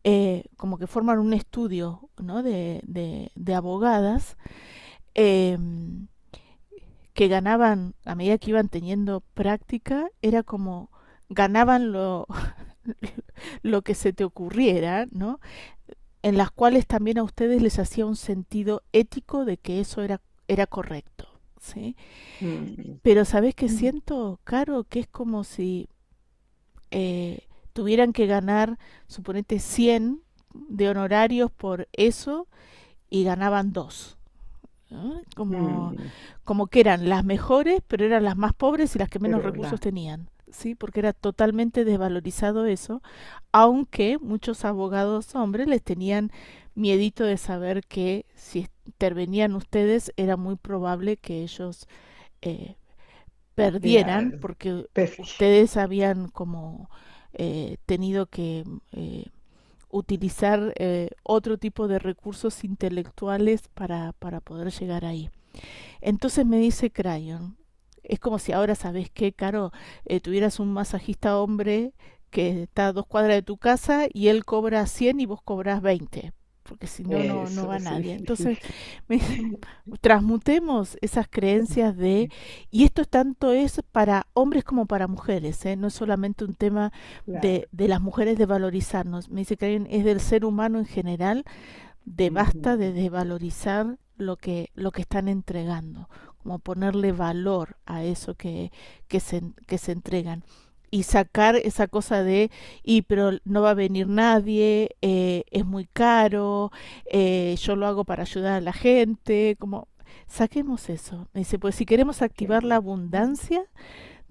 eh, 0.05 0.45
como 0.57 0.79
que 0.79 0.87
forman 0.89 1.19
un 1.21 1.35
estudio, 1.35 2.11
¿no? 2.19 2.43
de, 2.43 2.83
de, 2.87 3.33
de 3.37 3.55
abogadas 3.55 4.37
em, 5.15 6.09
que 7.21 7.29
ganaban, 7.29 7.93
a 8.07 8.15
medida 8.15 8.39
que 8.39 8.49
iban 8.49 8.71
teniendo 8.71 9.21
práctica, 9.35 10.09
era 10.23 10.43
como 10.43 10.91
ganaban 11.29 11.93
lo, 11.93 12.27
lo 13.63 13.83
que 13.83 13.95
se 13.95 14.15
te 14.15 14.25
ocurriera, 14.25 15.07
¿no? 15.11 15.39
En 16.23 16.39
las 16.39 16.51
cuales 16.51 16.87
también 16.87 17.19
a 17.19 17.23
ustedes 17.23 17.61
les 17.61 17.79
hacía 17.79 18.07
un 18.07 18.17
sentido 18.17 18.85
ético 18.95 19.45
de 19.45 19.59
que 19.59 19.81
eso 19.81 20.01
era, 20.01 20.23
era 20.49 20.67
correcto, 20.67 21.29
¿sí? 21.61 21.95
Mm. 22.41 22.95
Pero 23.03 23.27
¿sabés 23.27 23.55
qué 23.55 23.69
siento, 23.69 24.41
Caro? 24.45 24.85
Que 24.85 25.01
es 25.01 25.07
como 25.07 25.45
si 25.45 25.91
eh, 26.91 27.41
tuvieran 27.75 28.15
que 28.15 28.29
ganar, 28.29 28.79
suponete, 29.09 29.59
100 29.59 30.23
de 30.55 30.89
honorarios 30.89 31.51
por 31.51 31.87
eso 31.93 32.49
y 33.11 33.25
ganaban 33.25 33.75
dos. 33.75 34.17
Como, 35.37 35.93
mm. 35.93 35.97
como 36.45 36.67
que 36.67 36.81
eran 36.81 37.09
las 37.09 37.25
mejores, 37.25 37.81
pero 37.87 38.05
eran 38.05 38.25
las 38.25 38.37
más 38.37 38.55
pobres 38.55 38.95
y 38.95 38.99
las 38.99 39.09
que 39.09 39.19
menos 39.19 39.43
recursos 39.43 39.81
tenían. 39.81 40.29
¿sí? 40.53 40.75
porque 40.75 41.01
era 41.01 41.13
totalmente 41.13 41.85
desvalorizado 41.85 42.67
eso, 42.67 43.03
aunque 43.53 44.19
muchos 44.19 44.65
abogados 44.65 45.35
hombres 45.35 45.67
les 45.67 45.83
tenían 45.83 46.31
miedito 46.75 47.25
de 47.25 47.37
saber 47.37 47.85
que 47.85 48.27
si 48.35 48.67
intervenían 48.87 49.55
ustedes 49.55 50.13
era 50.17 50.37
muy 50.37 50.57
probable 50.57 51.17
que 51.17 51.43
ellos 51.43 51.87
eh, 52.43 52.77
perdieran, 53.55 54.39
porque 54.41 54.87
ustedes 55.19 55.77
habían 55.77 56.29
como 56.29 56.91
eh, 57.33 57.77
tenido 57.87 58.27
que 58.27 58.65
eh, 58.93 59.27
utilizar 59.91 60.75
otro 61.23 61.59
tipo 61.59 61.89
de 61.89 61.99
recursos 61.99 62.65
intelectuales 62.65 63.69
para, 63.75 64.13
para 64.15 64.41
poder 64.41 64.71
llegar 64.73 65.05
ahí. 65.05 65.31
Entonces 66.01 66.47
me 66.47 66.59
dice 66.59 66.91
Crayon, 66.91 67.57
es 68.03 68.19
como 68.19 68.39
si 68.39 68.53
ahora, 68.53 68.75
¿sabes 68.75 69.11
qué, 69.11 69.33
Caro? 69.33 69.73
Eh, 70.05 70.21
tuvieras 70.21 70.61
un 70.61 70.73
masajista 70.73 71.39
hombre 71.39 71.93
que 72.31 72.63
está 72.65 72.89
a 72.89 72.93
dos 72.93 73.07
cuadras 73.07 73.37
de 73.37 73.43
tu 73.43 73.57
casa 73.57 74.07
y 74.13 74.29
él 74.29 74.45
cobra 74.45 74.87
100 74.87 75.21
y 75.21 75.27
vos 75.27 75.43
cobras 75.43 75.83
20 75.83 76.33
porque 76.71 76.87
si 76.87 77.03
no, 77.03 77.49
no, 77.51 77.67
va 77.67 77.81
nadie. 77.81 78.15
Entonces, 78.21 78.59
transmutemos 80.01 80.97
esas 81.01 81.27
creencias 81.29 81.97
de, 81.97 82.31
y 82.71 82.85
esto 82.85 83.05
tanto 83.05 83.51
es 83.53 83.83
para 83.91 84.29
hombres 84.35 84.63
como 84.63 84.87
para 84.87 85.09
mujeres, 85.09 85.67
¿eh? 85.67 85.75
no 85.75 85.89
es 85.89 85.95
solamente 85.95 86.45
un 86.45 86.55
tema 86.55 86.93
de, 87.27 87.67
de, 87.73 87.89
las 87.89 88.01
mujeres 88.01 88.39
de 88.39 88.47
valorizarnos, 88.47 89.31
me 89.31 89.41
dice 89.41 89.57
que 89.57 89.85
es 89.91 90.05
del 90.05 90.21
ser 90.21 90.45
humano 90.45 90.79
en 90.79 90.87
general, 90.87 91.45
de 92.05 92.31
basta 92.31 92.77
de 92.77 92.93
desvalorizar 92.93 93.99
lo 94.17 94.37
que, 94.37 94.71
lo 94.75 94.93
que 94.93 95.03
están 95.03 95.27
entregando, 95.27 96.09
como 96.39 96.61
ponerle 96.61 97.11
valor 97.11 97.79
a 97.85 98.05
eso 98.05 98.37
que, 98.37 98.71
que, 99.09 99.19
se, 99.19 99.43
que 99.67 99.77
se 99.77 99.91
entregan 99.91 100.45
y 100.91 101.05
sacar 101.05 101.57
esa 101.57 101.87
cosa 101.89 102.23
de, 102.23 102.51
y 102.83 103.03
pero 103.03 103.33
no 103.45 103.63
va 103.63 103.71
a 103.71 103.75
venir 103.75 104.09
nadie, 104.09 104.97
eh, 105.03 105.45
es 105.51 105.65
muy 105.65 105.87
caro, 105.87 106.73
eh, 107.07 107.57
yo 107.61 107.77
lo 107.77 107.87
hago 107.87 108.05
para 108.05 108.23
ayudar 108.23 108.55
a 108.55 108.61
la 108.61 108.73
gente, 108.73 109.57
como 109.59 109.89
saquemos 110.27 110.89
eso. 110.89 111.29
Me 111.33 111.41
dice, 111.41 111.59
pues 111.59 111.75
si 111.75 111.87
queremos 111.87 112.23
activar 112.23 112.65
la 112.65 112.77
abundancia, 112.77 113.63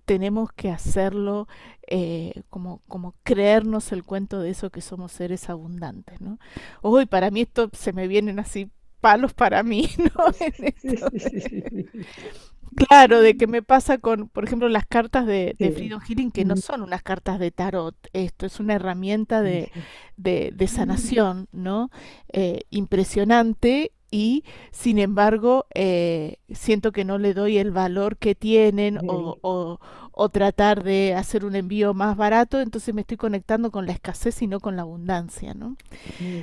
tenemos 0.05 0.51
que 0.51 0.71
hacerlo 0.71 1.47
eh, 1.87 2.41
como, 2.49 2.81
como 2.87 3.13
creernos 3.23 3.91
el 3.91 4.03
cuento 4.03 4.39
de 4.41 4.49
eso 4.49 4.71
que 4.71 4.81
somos 4.81 5.11
seres 5.11 5.49
abundantes, 5.49 6.19
¿no? 6.19 6.39
Hoy 6.81 7.05
para 7.05 7.29
mí 7.31 7.41
esto 7.41 7.69
se 7.73 7.93
me 7.93 8.07
vienen 8.07 8.39
así 8.39 8.71
palos 9.01 9.33
para 9.33 9.63
mí, 9.63 9.87
¿no? 9.97 10.25
Claro, 12.87 13.21
de 13.21 13.35
que 13.35 13.45
me 13.45 13.61
pasa 13.61 13.97
con, 13.97 14.29
por 14.29 14.45
ejemplo, 14.45 14.69
las 14.69 14.85
cartas 14.85 15.25
de, 15.25 15.55
de 15.59 15.71
Freedom 15.71 15.99
Healing, 15.99 16.31
que 16.31 16.45
no 16.45 16.55
son 16.55 16.81
unas 16.81 17.03
cartas 17.03 17.37
de 17.37 17.51
tarot, 17.51 17.95
esto 18.13 18.45
es 18.45 18.59
una 18.61 18.75
herramienta 18.75 19.41
de, 19.41 19.69
de, 20.15 20.51
de 20.55 20.67
sanación, 20.67 21.49
¿no? 21.51 21.91
Eh, 22.31 22.61
impresionante 22.69 23.91
y 24.11 24.43
sin 24.71 24.97
embargo 24.97 25.67
eh, 25.75 26.37
siento 26.51 26.91
que 26.91 27.03
no 27.05 27.17
le 27.19 27.33
doy 27.33 27.57
el 27.57 27.71
valor 27.71 28.17
que 28.17 28.33
tienen 28.33 28.97
o, 29.05 29.37
o, 29.41 29.79
o, 30.11 30.29
tratar 30.29 30.83
de 30.83 31.13
hacer 31.13 31.45
un 31.45 31.55
envío 31.55 31.93
más 31.93 32.17
barato, 32.17 32.59
entonces 32.61 32.95
me 32.95 33.01
estoy 33.01 33.17
conectando 33.17 33.71
con 33.71 33.85
la 33.85 33.91
escasez 33.91 34.41
y 34.41 34.47
no 34.47 34.61
con 34.61 34.77
la 34.77 34.83
abundancia, 34.83 35.53
¿no? 35.53 35.75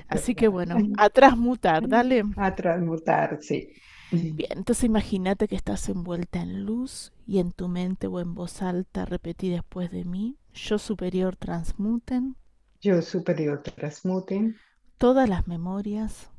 Así 0.08 0.34
que 0.34 0.48
bueno, 0.48 0.76
a 0.98 1.10
transmutar, 1.10 1.88
dale. 1.88 2.24
A 2.36 2.54
transmutar, 2.54 3.38
sí. 3.42 3.68
Bien, 4.10 4.58
entonces 4.58 4.84
imagínate 4.84 5.48
que 5.48 5.56
estás 5.56 5.88
envuelta 5.88 6.40
en 6.40 6.64
luz 6.64 7.12
y 7.26 7.38
en 7.38 7.50
tu 7.52 7.68
mente 7.68 8.06
o 8.06 8.20
en 8.20 8.34
voz 8.34 8.62
alta 8.62 9.04
repetí 9.04 9.50
después 9.50 9.90
de 9.90 10.04
mí, 10.04 10.36
yo 10.52 10.78
superior 10.78 11.36
transmuten. 11.36 12.36
Yo 12.80 13.02
superior 13.02 13.62
transmuten. 13.62 14.56
Todas 14.98 15.28
las 15.28 15.48
memorias. 15.48 16.30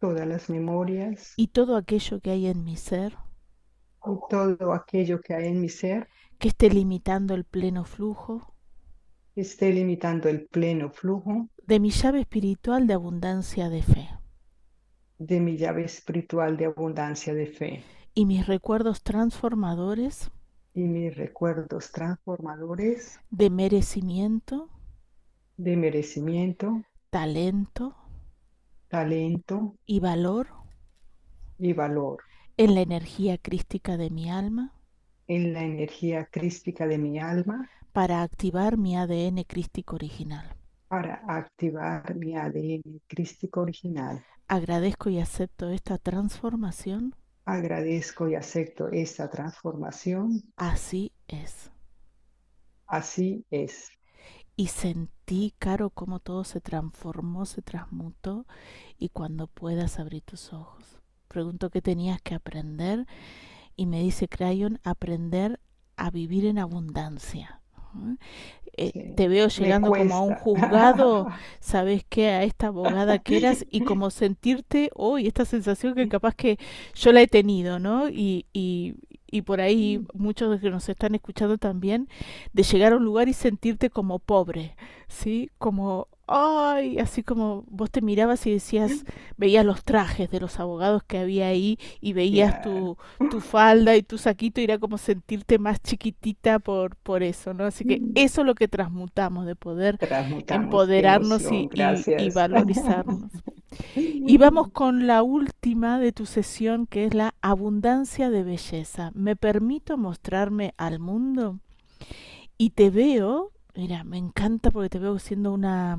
Todas 0.00 0.26
las 0.26 0.50
memorias. 0.50 1.34
Y 1.36 1.48
todo 1.48 1.76
aquello 1.76 2.20
que 2.20 2.30
hay 2.30 2.46
en 2.46 2.64
mi 2.64 2.76
ser. 2.76 3.16
Y 4.04 4.18
todo 4.28 4.72
aquello 4.72 5.20
que 5.20 5.34
hay 5.34 5.46
en 5.46 5.60
mi 5.60 5.68
ser. 5.68 6.08
Que 6.38 6.48
esté 6.48 6.70
limitando 6.70 7.34
el 7.34 7.44
pleno 7.44 7.84
flujo. 7.84 8.52
Esté 9.36 9.72
limitando 9.72 10.28
el 10.28 10.46
pleno 10.46 10.90
flujo. 10.90 11.48
De 11.66 11.78
mi 11.78 11.90
llave 11.90 12.20
espiritual 12.20 12.88
de 12.88 12.94
abundancia 12.94 13.68
de 13.68 13.82
fe 13.82 14.08
de 15.26 15.40
mi 15.40 15.56
llave 15.56 15.84
espiritual 15.84 16.56
de 16.56 16.66
abundancia 16.66 17.32
de 17.32 17.46
fe. 17.46 17.84
Y 18.14 18.26
mis 18.26 18.46
recuerdos 18.46 19.02
transformadores. 19.02 20.30
Y 20.74 20.82
mis 20.82 21.16
recuerdos 21.16 21.92
transformadores. 21.92 23.20
De 23.30 23.48
merecimiento. 23.48 24.68
De 25.56 25.76
merecimiento. 25.76 26.82
Talento. 27.10 27.94
Talento. 28.88 29.76
Y 29.86 30.00
valor. 30.00 30.48
Y 31.58 31.72
valor. 31.72 32.22
En 32.56 32.74
la 32.74 32.80
energía 32.80 33.38
crística 33.38 33.96
de 33.96 34.10
mi 34.10 34.30
alma. 34.30 34.74
En 35.28 35.52
la 35.52 35.62
energía 35.62 36.26
crística 36.26 36.86
de 36.86 36.98
mi 36.98 37.18
alma. 37.18 37.70
Para 37.92 38.22
activar 38.22 38.76
mi 38.76 38.96
ADN 38.96 39.44
crístico 39.44 39.94
original 39.94 40.56
para 40.92 41.22
activar 41.26 42.14
mi 42.14 42.36
ADN 42.36 43.00
crístico 43.06 43.62
original. 43.62 44.22
Agradezco 44.46 45.08
y 45.08 45.20
acepto 45.20 45.70
esta 45.70 45.96
transformación. 45.96 47.16
Agradezco 47.46 48.28
y 48.28 48.34
acepto 48.34 48.88
esta 48.88 49.30
transformación. 49.30 50.42
Así 50.54 51.10
es. 51.28 51.70
Así 52.86 53.46
es. 53.50 53.90
Y 54.54 54.66
sentí, 54.66 55.54
Caro, 55.58 55.88
cómo 55.88 56.20
todo 56.20 56.44
se 56.44 56.60
transformó, 56.60 57.46
se 57.46 57.62
transmutó 57.62 58.46
y 58.98 59.08
cuando 59.08 59.46
puedas 59.46 59.98
abrir 59.98 60.20
tus 60.20 60.52
ojos. 60.52 61.00
Pregunto 61.26 61.70
qué 61.70 61.80
tenías 61.80 62.20
que 62.20 62.34
aprender 62.34 63.06
y 63.76 63.86
me 63.86 64.02
dice 64.02 64.28
Crayon, 64.28 64.78
aprender 64.84 65.58
a 65.96 66.10
vivir 66.10 66.44
en 66.44 66.58
abundancia. 66.58 67.61
Eh, 68.74 69.12
te 69.16 69.28
veo 69.28 69.48
llegando 69.48 69.90
como 69.90 70.14
a 70.14 70.22
un 70.22 70.34
juzgado, 70.34 71.28
¿sabes 71.60 72.04
qué? 72.08 72.28
A 72.28 72.42
esta 72.44 72.68
abogada 72.68 73.18
que 73.18 73.36
eras 73.36 73.66
y 73.70 73.80
como 73.84 74.10
sentirte 74.10 74.90
hoy, 74.94 75.26
esta 75.26 75.44
sensación 75.44 75.94
que 75.94 76.08
capaz 76.08 76.34
que 76.34 76.58
yo 76.94 77.12
la 77.12 77.20
he 77.20 77.26
tenido, 77.26 77.78
¿no? 77.78 78.08
Y, 78.08 78.46
y, 78.54 78.94
y 79.30 79.42
por 79.42 79.60
ahí 79.60 80.00
muchos 80.14 80.48
de 80.48 80.54
los 80.54 80.62
que 80.62 80.70
nos 80.70 80.88
están 80.88 81.14
escuchando 81.14 81.58
también, 81.58 82.08
de 82.54 82.62
llegar 82.62 82.94
a 82.94 82.96
un 82.96 83.04
lugar 83.04 83.28
y 83.28 83.34
sentirte 83.34 83.90
como 83.90 84.18
pobre, 84.18 84.74
¿sí? 85.06 85.50
Como, 85.58 86.08
ay, 86.26 86.98
así 86.98 87.22
como 87.22 87.64
vos 87.68 87.90
te 87.90 88.00
mirabas 88.00 88.46
y 88.46 88.52
decías, 88.52 89.04
veías 89.36 89.64
los 89.64 89.84
trajes 89.84 90.30
de 90.30 90.40
los 90.40 90.60
abogados 90.60 91.02
que 91.04 91.18
había 91.18 91.48
ahí 91.48 91.78
y 92.00 92.12
veías 92.12 92.62
tu, 92.62 92.96
tu 93.30 93.40
falda 93.40 93.96
y 93.96 94.02
tu 94.02 94.18
saquito 94.18 94.60
y 94.60 94.64
era 94.64 94.78
como 94.78 94.98
sentirte 94.98 95.58
más 95.58 95.80
chiquitita 95.82 96.58
por, 96.58 96.96
por 96.96 97.22
eso, 97.22 97.54
¿no? 97.54 97.64
Así 97.64 97.84
que 97.84 98.00
mm. 98.00 98.12
eso 98.14 98.42
es 98.42 98.46
lo 98.46 98.54
que 98.54 98.68
transmutamos, 98.68 99.46
de 99.46 99.56
poder 99.56 99.98
empoderarnos 100.48 101.50
y, 101.50 101.68
y, 101.72 102.22
y 102.22 102.30
valorizarnos. 102.30 103.30
Y 103.86 104.36
vamos 104.38 104.68
con 104.72 105.06
la 105.06 105.22
última 105.22 105.98
de 105.98 106.12
tu 106.12 106.26
sesión, 106.26 106.86
que 106.86 107.04
es 107.04 107.14
la 107.14 107.34
abundancia 107.40 108.30
de 108.30 108.42
belleza. 108.42 109.10
¿Me 109.14 109.36
permito 109.36 109.98
mostrarme 109.98 110.74
al 110.76 110.98
mundo? 110.98 111.58
Y 112.58 112.70
te 112.70 112.90
veo, 112.90 113.50
mira, 113.74 114.04
me 114.04 114.18
encanta 114.18 114.70
porque 114.70 114.90
te 114.90 114.98
veo 114.98 115.18
siendo 115.18 115.52
una, 115.52 115.98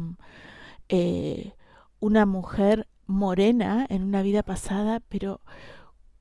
eh, 0.89 1.53
una 1.99 2.25
mujer 2.25 2.87
morena 3.07 3.85
en 3.89 4.03
una 4.03 4.21
vida 4.21 4.43
pasada, 4.43 5.01
pero 5.09 5.41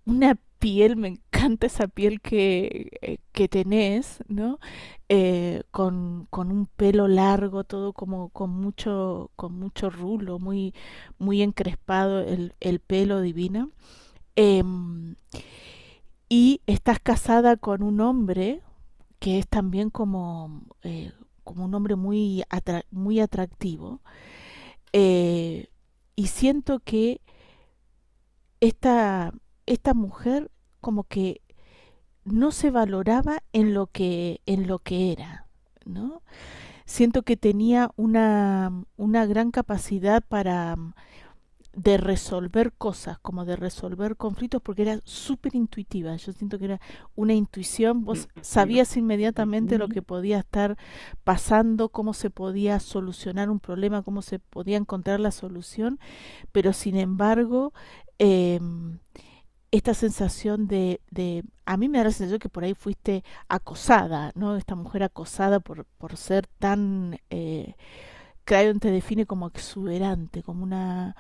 una 0.05 0.39
piel, 0.59 0.97
me 0.97 1.09
encanta 1.09 1.67
esa 1.67 1.89
piel 1.89 2.21
que, 2.21 2.91
eh, 3.03 3.19
que 3.33 3.49
tenés, 3.49 4.23
¿no? 4.29 4.59
Eh, 5.09 5.65
con, 5.73 6.27
con, 6.31 6.51
un 6.53 6.67
pelo 6.67 7.09
largo, 7.09 7.65
todo 7.65 7.93
como 7.93 8.31
con 8.31 8.51
mucho, 8.51 9.31
con 9.37 9.55
mucho 9.59 9.91
rulo, 9.91 10.39
muy, 10.39 10.75
muy 11.19 11.43
encrespado 11.43 12.21
el, 12.21 12.55
el 12.61 12.81
pelo 12.81 13.21
divino. 13.21 13.71
Em, 14.37 15.17
y 16.29 16.63
estás 16.67 16.99
casada 17.01 17.57
con 17.57 17.83
un 17.83 18.01
hombre 18.01 18.63
que 19.19 19.39
es 19.39 19.47
también 19.49 19.91
como, 19.91 20.63
como 21.45 21.65
un 21.65 21.75
hombre 21.75 21.97
muy, 21.97 22.45
muy 22.91 23.21
atractivo. 23.21 24.01
y 24.93 26.27
siento 26.27 26.81
que 26.81 27.21
esta, 28.61 29.33
esta 29.67 29.95
mujer 29.95 30.51
como 30.81 31.05
que 31.05 31.43
no 32.25 32.53
se 32.53 32.71
valoraba 32.71 33.43
en 33.53 33.75
lo 33.75 33.87
que, 33.87 34.41
en 34.47 34.67
lo 34.67 34.79
que 34.79 35.13
era, 35.13 35.47
¿no? 35.85 36.23
Siento 36.85 37.23
que 37.23 37.37
tenía 37.37 37.91
una, 37.97 38.85
una 38.97 39.27
gran 39.27 39.51
capacidad 39.51 40.23
para 40.23 40.77
de 41.75 41.97
resolver 41.97 42.73
cosas, 42.73 43.19
como 43.19 43.45
de 43.45 43.57
resolver 43.57 44.17
conflictos, 44.17 44.61
porque 44.63 44.83
era 44.83 45.01
súper 45.05 45.55
intuitiva. 45.55 46.15
Yo 46.17 46.33
siento 46.33 46.59
que 46.59 46.67
era 46.67 46.81
una 47.15 47.33
intuición, 47.33 48.05
vos 48.05 48.29
sabías 48.43 48.97
inmediatamente 48.97 49.79
lo 49.79 49.89
que 49.89 50.03
podía 50.03 50.41
estar 50.41 50.77
pasando, 51.25 51.89
cómo 51.89 52.13
se 52.13 52.31
podía 52.31 52.79
solucionar 52.79 53.51
un 53.51 53.61
problema, 53.61 54.03
cómo 54.03 54.23
se 54.23 54.39
podía 54.39 54.77
encontrar 54.77 55.21
la 55.21 55.31
solución, 55.31 55.99
pero 56.53 56.73
sin 56.73 56.97
embargo, 56.97 57.73
eh, 58.19 58.61
esta 59.71 59.95
sensación 59.95 60.69
de, 60.69 61.01
de, 61.11 61.45
a 61.65 61.79
mí 61.79 61.89
me 61.89 61.99
da 61.99 62.05
la 62.05 62.11
sensación 62.11 62.39
que 62.39 62.51
por 62.51 62.65
ahí 62.65 62.75
fuiste 62.75 63.25
acosada, 63.49 64.31
¿no? 64.35 64.57
Esta 64.57 64.75
mujer 64.75 65.03
acosada 65.03 65.61
por, 65.61 65.87
por 65.97 66.19
ser 66.19 66.47
tan, 66.47 67.19
eh, 67.31 67.75
Crayon 68.45 68.81
te 68.81 68.91
define 68.91 69.25
como 69.25 69.47
exuberante, 69.47 70.43
como 70.43 70.63
una, 70.63 71.17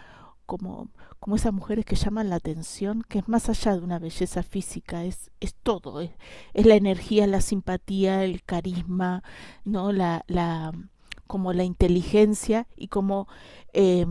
como, 0.53 0.91
como 1.19 1.37
esas 1.37 1.55
mujeres 1.55 1.87
que 1.87 1.97
llaman 1.97 2.29
la 2.29 2.37
atención, 2.37 3.03
que 3.09 3.21
es 3.21 3.27
más 3.27 3.49
allá 3.49 3.75
de 3.75 3.81
una 3.81 3.99
belleza 3.99 4.43
física, 4.43 5.03
es, 5.07 5.31
es 5.41 5.55
todo, 5.55 6.03
es, 6.03 6.11
es 6.53 6.67
la 6.67 6.75
energía, 6.75 7.27
la 7.27 7.41
simpatía, 7.41 8.23
el 8.23 8.43
carisma, 8.43 9.23
¿no? 9.65 9.93
La, 9.93 10.25
la, 10.27 10.73
como 11.27 11.55
la 11.55 11.65
inteligencia 11.65 12.67
y 12.77 12.88
como, 12.88 13.29
eh, 13.73 14.05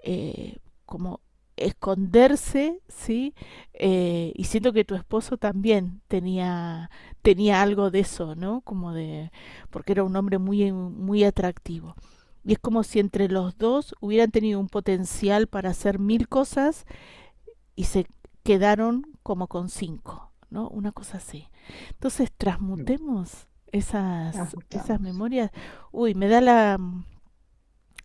eh, 0.00 0.56
como 0.84 1.20
esconderse, 1.56 2.80
¿sí? 2.88 3.34
Eh, 3.72 4.32
y 4.34 4.44
siento 4.44 4.72
que 4.72 4.84
tu 4.84 4.96
esposo 4.96 5.36
también 5.36 6.02
tenía, 6.08 6.90
tenía 7.22 7.62
algo 7.62 7.92
de 7.92 8.00
eso, 8.00 8.34
¿no? 8.34 8.62
Como 8.62 8.92
de, 8.92 9.30
porque 9.70 9.92
era 9.92 10.02
un 10.02 10.16
hombre 10.16 10.38
muy, 10.38 10.72
muy 10.72 11.22
atractivo. 11.22 11.94
Y 12.44 12.52
es 12.52 12.58
como 12.58 12.82
si 12.82 13.00
entre 13.00 13.28
los 13.28 13.58
dos 13.58 13.94
hubieran 14.00 14.30
tenido 14.30 14.60
un 14.60 14.68
potencial 14.68 15.46
para 15.46 15.70
hacer 15.70 15.98
mil 15.98 16.28
cosas 16.28 16.86
y 17.74 17.84
se 17.84 18.06
quedaron 18.42 19.06
como 19.22 19.48
con 19.48 19.68
cinco, 19.68 20.30
¿no? 20.50 20.68
Una 20.68 20.92
cosa 20.92 21.18
así. 21.18 21.48
Entonces, 21.90 22.32
transmutemos 22.36 23.48
esas, 23.72 24.54
esas 24.70 25.00
memorias. 25.00 25.50
Uy, 25.92 26.14
me 26.14 26.28
da 26.28 26.40
la, 26.40 26.78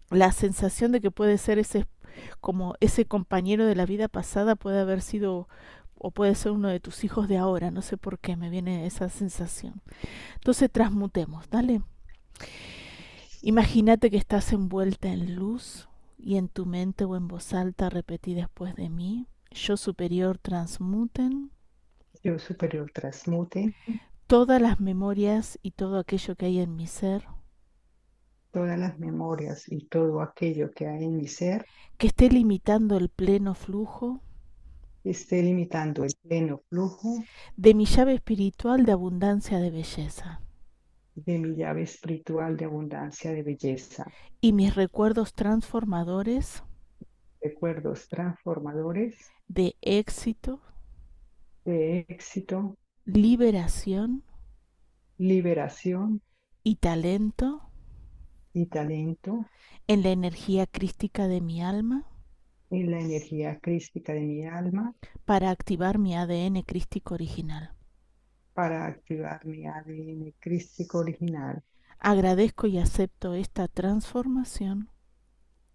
la 0.10 0.32
sensación 0.32 0.92
de 0.92 1.02
que 1.02 1.12
puede 1.12 1.38
ser 1.38 1.60
ese 1.60 1.88
como 2.42 2.76
ese 2.80 3.06
compañero 3.06 3.66
de 3.66 3.76
la 3.76 3.88
vida 3.88 4.08
pasada 4.08 4.56
puede 4.56 4.80
haber 4.80 5.02
sido 5.02 5.48
o 5.96 6.12
puede 6.12 6.36
ser 6.36 6.52
uno 6.52 6.68
de 6.68 6.80
tus 6.80 7.04
hijos 7.04 7.28
de 7.28 7.38
ahora, 7.38 7.72
no 7.72 7.82
sé 7.82 7.98
por 7.98 8.20
qué 8.20 8.36
me 8.36 8.50
viene 8.50 8.86
esa 8.86 9.08
sensación. 9.10 9.82
Entonces 10.36 10.70
transmutemos, 10.70 11.50
dale. 11.50 11.82
Imagínate 13.46 14.10
que 14.10 14.16
estás 14.16 14.54
envuelta 14.54 15.10
en 15.10 15.36
luz 15.36 15.90
y 16.18 16.38
en 16.38 16.48
tu 16.48 16.66
mente 16.66 17.04
o 17.04 17.18
en 17.18 17.28
voz 17.28 17.54
alta 17.54 17.90
repetí 17.90 18.34
después 18.34 18.74
de 18.76 18.90
mí, 18.90 19.28
yo 19.52 19.76
superior 19.76 20.38
transmuten. 20.38 21.52
Yo 22.24 22.40
superior 22.40 22.90
transmuten. 22.94 23.76
Todas 24.28 24.62
las 24.62 24.80
memorias 24.80 25.60
y 25.62 25.72
todo 25.72 26.00
aquello 26.00 26.38
que 26.38 26.46
hay 26.46 26.60
en 26.60 26.78
mi 26.78 26.88
ser. 26.88 27.26
Todas 28.54 28.80
las 28.80 28.98
memorias 28.98 29.70
y 29.70 29.88
todo 29.88 30.22
aquello 30.22 30.72
que 30.72 30.88
hay 30.88 31.04
en 31.04 31.18
mi 31.18 31.28
ser, 31.28 31.66
que 31.98 32.08
esté 32.08 32.30
limitando 32.30 32.96
el 32.96 33.10
pleno 33.10 33.56
flujo, 33.56 34.22
esté 35.04 35.44
limitando 35.44 36.06
el 36.06 36.14
pleno 36.22 36.62
flujo. 36.70 37.26
De 37.58 37.74
mi 37.74 37.88
llave 37.88 38.14
espiritual 38.14 38.86
de 38.86 38.94
abundancia 38.94 39.60
de 39.60 39.70
belleza, 39.70 40.40
de 41.16 41.40
mi 41.40 41.56
llave 41.56 41.84
espiritual 41.84 42.58
de 42.58 42.66
abundancia 42.66 43.32
de 43.32 43.44
belleza. 43.44 44.06
Y 44.42 44.54
mis 44.54 44.76
recuerdos 44.76 45.34
transformadores, 45.34 46.64
recuerdos 47.42 48.08
transformadores. 48.08 49.32
De 49.48 49.76
éxito, 49.82 50.62
de 51.66 52.06
éxito, 52.08 52.78
liberación, 53.06 54.24
liberación. 55.18 56.22
Y 56.64 56.78
talento. 56.78 57.62
Y 58.54 58.68
talento. 58.68 59.46
En 59.88 60.04
la 60.04 60.12
energía 60.12 60.66
crística 60.66 61.28
de 61.28 61.42
mi 61.42 61.62
alma. 61.62 62.06
En 62.70 62.92
la 62.92 63.00
energía 63.00 63.60
crística 63.60 64.14
de 64.14 64.22
mi 64.22 64.46
alma. 64.46 64.96
Para 65.26 65.50
activar 65.50 66.00
mi 66.00 66.16
ADN 66.16 66.62
crístico 66.62 67.16
original. 67.16 67.76
Para 68.54 68.86
activar 68.88 69.46
mi 69.46 69.68
ADN 69.68 70.34
crístico 70.40 71.00
original. 71.00 71.64
Agradezco 72.00 72.68
y 72.68 72.78
acepto 72.80 73.34
esta 73.34 73.68
transformación. 73.68 74.90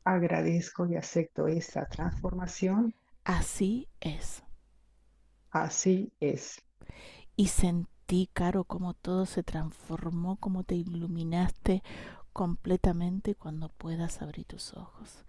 Agradezco 0.04 0.86
y 0.86 0.96
acepto 0.96 1.46
esta 1.48 1.86
transformación. 1.86 2.94
Así 3.24 3.88
es. 4.00 4.42
Así 5.50 6.12
es. 6.20 6.62
Y 7.36 7.48
sentí, 7.48 8.28
Caro, 8.32 8.64
como 8.64 8.94
todo 8.94 9.26
se 9.26 9.42
transformó, 9.42 10.36
como 10.36 10.64
te 10.64 10.74
iluminaste, 10.76 11.82
completamente 12.32 13.34
cuando 13.34 13.70
puedas 13.70 14.22
abrir 14.22 14.46
tus 14.46 14.74
ojos. 14.74 15.24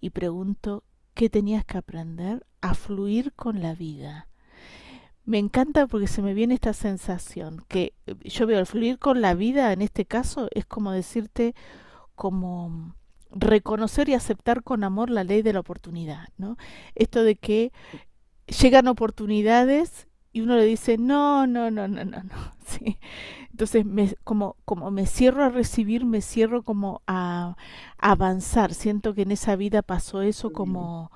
Y 0.00 0.10
pregunto, 0.10 0.84
¿qué 1.14 1.30
tenías 1.30 1.64
que 1.64 1.78
aprender? 1.78 2.46
A 2.62 2.74
fluir 2.74 3.34
con 3.34 3.62
la 3.62 3.74
vida. 3.74 4.29
Me 5.30 5.38
encanta 5.38 5.86
porque 5.86 6.08
se 6.08 6.22
me 6.22 6.34
viene 6.34 6.54
esta 6.54 6.72
sensación 6.72 7.64
que 7.68 7.94
eh, 8.08 8.16
yo 8.24 8.48
veo 8.48 8.58
el 8.58 8.66
fluir 8.66 8.98
con 8.98 9.20
la 9.20 9.34
vida 9.34 9.72
en 9.72 9.80
este 9.80 10.04
caso 10.04 10.48
es 10.50 10.66
como 10.66 10.90
decirte 10.90 11.54
como 12.16 12.96
reconocer 13.30 14.08
y 14.08 14.14
aceptar 14.14 14.64
con 14.64 14.82
amor 14.82 15.08
la 15.08 15.22
ley 15.22 15.42
de 15.42 15.52
la 15.52 15.60
oportunidad, 15.60 16.30
¿no? 16.36 16.56
Esto 16.96 17.22
de 17.22 17.36
que 17.36 17.70
llegan 18.60 18.88
oportunidades 18.88 20.08
y 20.32 20.40
uno 20.40 20.56
le 20.56 20.64
dice, 20.64 20.98
no, 20.98 21.46
no, 21.46 21.70
no, 21.70 21.86
no, 21.86 22.04
no, 22.04 22.24
no. 22.24 22.34
¿sí? 22.66 22.98
Entonces, 23.52 23.86
me, 23.86 24.12
como, 24.24 24.56
como 24.64 24.90
me 24.90 25.06
cierro 25.06 25.44
a 25.44 25.48
recibir, 25.48 26.04
me 26.06 26.22
cierro 26.22 26.64
como 26.64 27.02
a, 27.06 27.56
a 27.98 28.10
avanzar. 28.10 28.74
Siento 28.74 29.14
que 29.14 29.22
en 29.22 29.30
esa 29.30 29.54
vida 29.54 29.82
pasó 29.82 30.22
eso 30.22 30.52
como, 30.52 31.12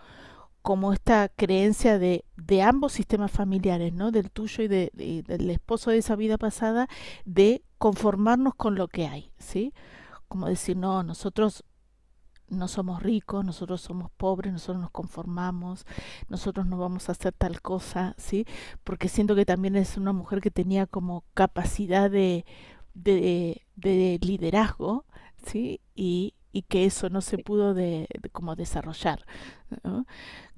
como 0.65 0.95
esta 0.95 1.29
creencia 1.29 1.99
de, 1.99 2.25
de 2.39 2.63
ambos 2.63 2.95
sistemas 2.95 3.31
familiares, 3.31 3.93
¿no? 3.93 4.11
Del 4.11 4.31
tuyo 4.31 4.65
y, 4.65 4.69
de, 4.69 4.91
del 4.95 5.51
esposo 5.51 5.91
de 5.91 5.99
esa 5.99 6.17
vida 6.17 6.39
pasada, 6.39 6.89
de 7.27 7.63
conformarnos 7.77 8.55
con 8.55 8.75
lo 8.75 8.89
que 8.89 9.07
hay, 9.07 9.31
¿sí? 9.39 9.75
Como 10.27 10.49
decir, 10.49 10.79
no, 10.79 11.03
nosotros 11.03 11.65
no 12.49 12.67
somos 12.69 13.03
ricos, 13.03 13.45
nosotros 13.45 13.83
somos 13.83 14.11
pobres, 14.13 14.55
nosotros 14.55 14.81
nos 14.81 14.91
conformamos, 14.91 15.85
nosotros 16.29 16.65
no 16.65 16.79
vamos 16.79 17.11
a 17.11 17.13
hacer 17.13 17.35
tal 17.35 17.61
cosa, 17.61 18.15
¿sí? 18.17 18.47
Porque 18.85 19.11
siento 19.11 19.35
que 19.35 19.45
también 19.45 19.77
es 19.77 19.99
una 19.99 20.15
mujer 20.15 20.41
que 20.41 20.51
tenía 20.51 20.87
como 20.87 21.25
capacidad 21.35 22.11
de, 22.11 22.47
de, 22.95 23.67
de 23.77 24.19
liderazgo, 24.23 25.05
¿sí? 25.45 25.83
Y, 25.95 26.33
y, 26.55 26.63
que 26.63 26.85
eso 26.87 27.11
no 27.11 27.21
se 27.21 27.39
pudo 27.39 27.75
de, 27.75 28.09
de 28.23 28.31
como 28.31 28.57
desarrollar, 28.57 29.27
¿no? 29.83 30.07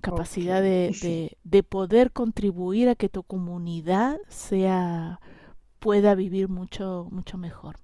Capacidad 0.01 0.61
okay. 0.61 0.71
de, 0.71 0.97
de, 1.03 1.39
de 1.45 1.63
poder 1.63 2.13
contribuir 2.13 2.89
a 2.89 2.95
que 2.95 3.09
tu 3.09 3.23
comunidad 3.25 4.19
sea 4.29 5.21
pueda 5.79 6.15
vivir 6.15 6.49
mucho 6.49 7.09
mucho 7.11 7.39
mejor. 7.39 7.77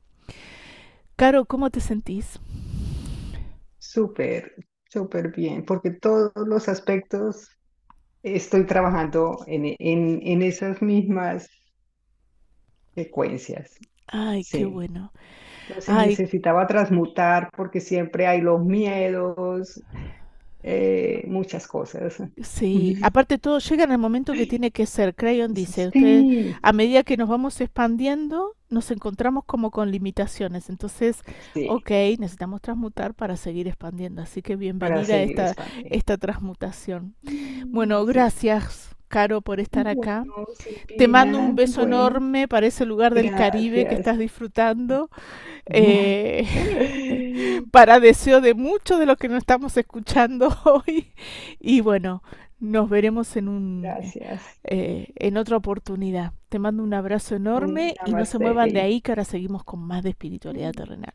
Caro, 1.16 1.44
¿cómo 1.46 1.70
te 1.70 1.80
sentís? 1.80 2.40
Súper, 3.78 4.54
súper 4.88 5.32
bien, 5.32 5.64
porque 5.64 5.90
todos 5.90 6.32
los 6.46 6.68
aspectos 6.68 7.48
estoy 8.22 8.66
trabajando 8.66 9.38
en, 9.46 9.66
en, 9.78 10.20
en 10.22 10.42
esas 10.42 10.82
mismas 10.82 11.48
secuencias. 12.94 13.78
Ay, 14.06 14.44
sí. 14.44 14.58
qué 14.58 14.64
bueno. 14.66 15.12
Ay. 15.86 16.10
necesitaba 16.10 16.66
transmutar 16.66 17.50
porque 17.56 17.80
siempre 17.80 18.26
hay 18.26 18.40
los 18.40 18.64
miedos, 18.64 19.82
eh, 20.64 21.24
muchas 21.26 21.66
cosas. 21.66 22.22
Sí, 22.40 22.96
aparte 23.02 23.38
todo 23.38 23.58
llega 23.58 23.84
en 23.84 23.92
el 23.92 23.98
momento 23.98 24.32
que 24.32 24.46
tiene 24.46 24.70
que 24.70 24.86
ser. 24.86 25.14
Crayon 25.14 25.54
dice, 25.54 25.90
sí. 25.92 25.98
usted, 25.98 26.56
a 26.62 26.72
medida 26.72 27.02
que 27.02 27.16
nos 27.16 27.28
vamos 27.28 27.60
expandiendo, 27.60 28.54
nos 28.70 28.90
encontramos 28.92 29.44
como 29.44 29.70
con 29.72 29.90
limitaciones. 29.90 30.70
Entonces, 30.70 31.22
sí. 31.52 31.66
ok, 31.68 31.90
necesitamos 32.18 32.60
transmutar 32.60 33.14
para 33.14 33.36
seguir 33.36 33.66
expandiendo. 33.66 34.22
Así 34.22 34.40
que 34.40 34.54
bienvenida 34.54 35.14
a 35.14 35.22
esta, 35.22 35.54
esta 35.90 36.16
transmutación. 36.16 37.16
Bueno, 37.66 38.04
gracias. 38.04 38.91
Caro, 39.12 39.42
por 39.42 39.60
estar 39.60 39.86
acá. 39.88 40.24
Bueno, 40.26 40.48
Te 40.96 41.06
mando 41.06 41.38
un 41.38 41.54
beso 41.54 41.82
bueno. 41.82 41.96
enorme 41.96 42.48
para 42.48 42.66
ese 42.66 42.86
lugar 42.86 43.12
del 43.12 43.26
Gracias. 43.26 43.50
Caribe 43.50 43.86
que 43.86 43.94
estás 43.94 44.18
disfrutando. 44.18 45.10
Eh, 45.66 46.44
para 47.70 48.00
deseo 48.00 48.40
de 48.40 48.54
muchos 48.54 48.98
de 48.98 49.06
los 49.06 49.16
que 49.16 49.28
nos 49.28 49.38
estamos 49.38 49.76
escuchando 49.76 50.48
hoy. 50.64 51.12
Y 51.60 51.80
bueno, 51.80 52.24
nos 52.58 52.90
veremos 52.90 53.36
en 53.36 53.46
un 53.46 53.84
eh, 54.64 55.12
en 55.14 55.36
otra 55.36 55.58
oportunidad. 55.58 56.32
Te 56.48 56.58
mando 56.58 56.82
un 56.82 56.94
abrazo 56.94 57.36
enorme 57.36 57.94
y 58.04 58.10
no 58.10 58.24
se 58.24 58.40
muevan 58.40 58.70
de 58.70 58.80
ahí 58.80 59.00
que 59.02 59.12
ahora 59.12 59.24
seguimos 59.24 59.62
con 59.62 59.78
más 59.80 60.02
de 60.02 60.10
espiritualidad 60.10 60.72
terrenal. 60.72 61.14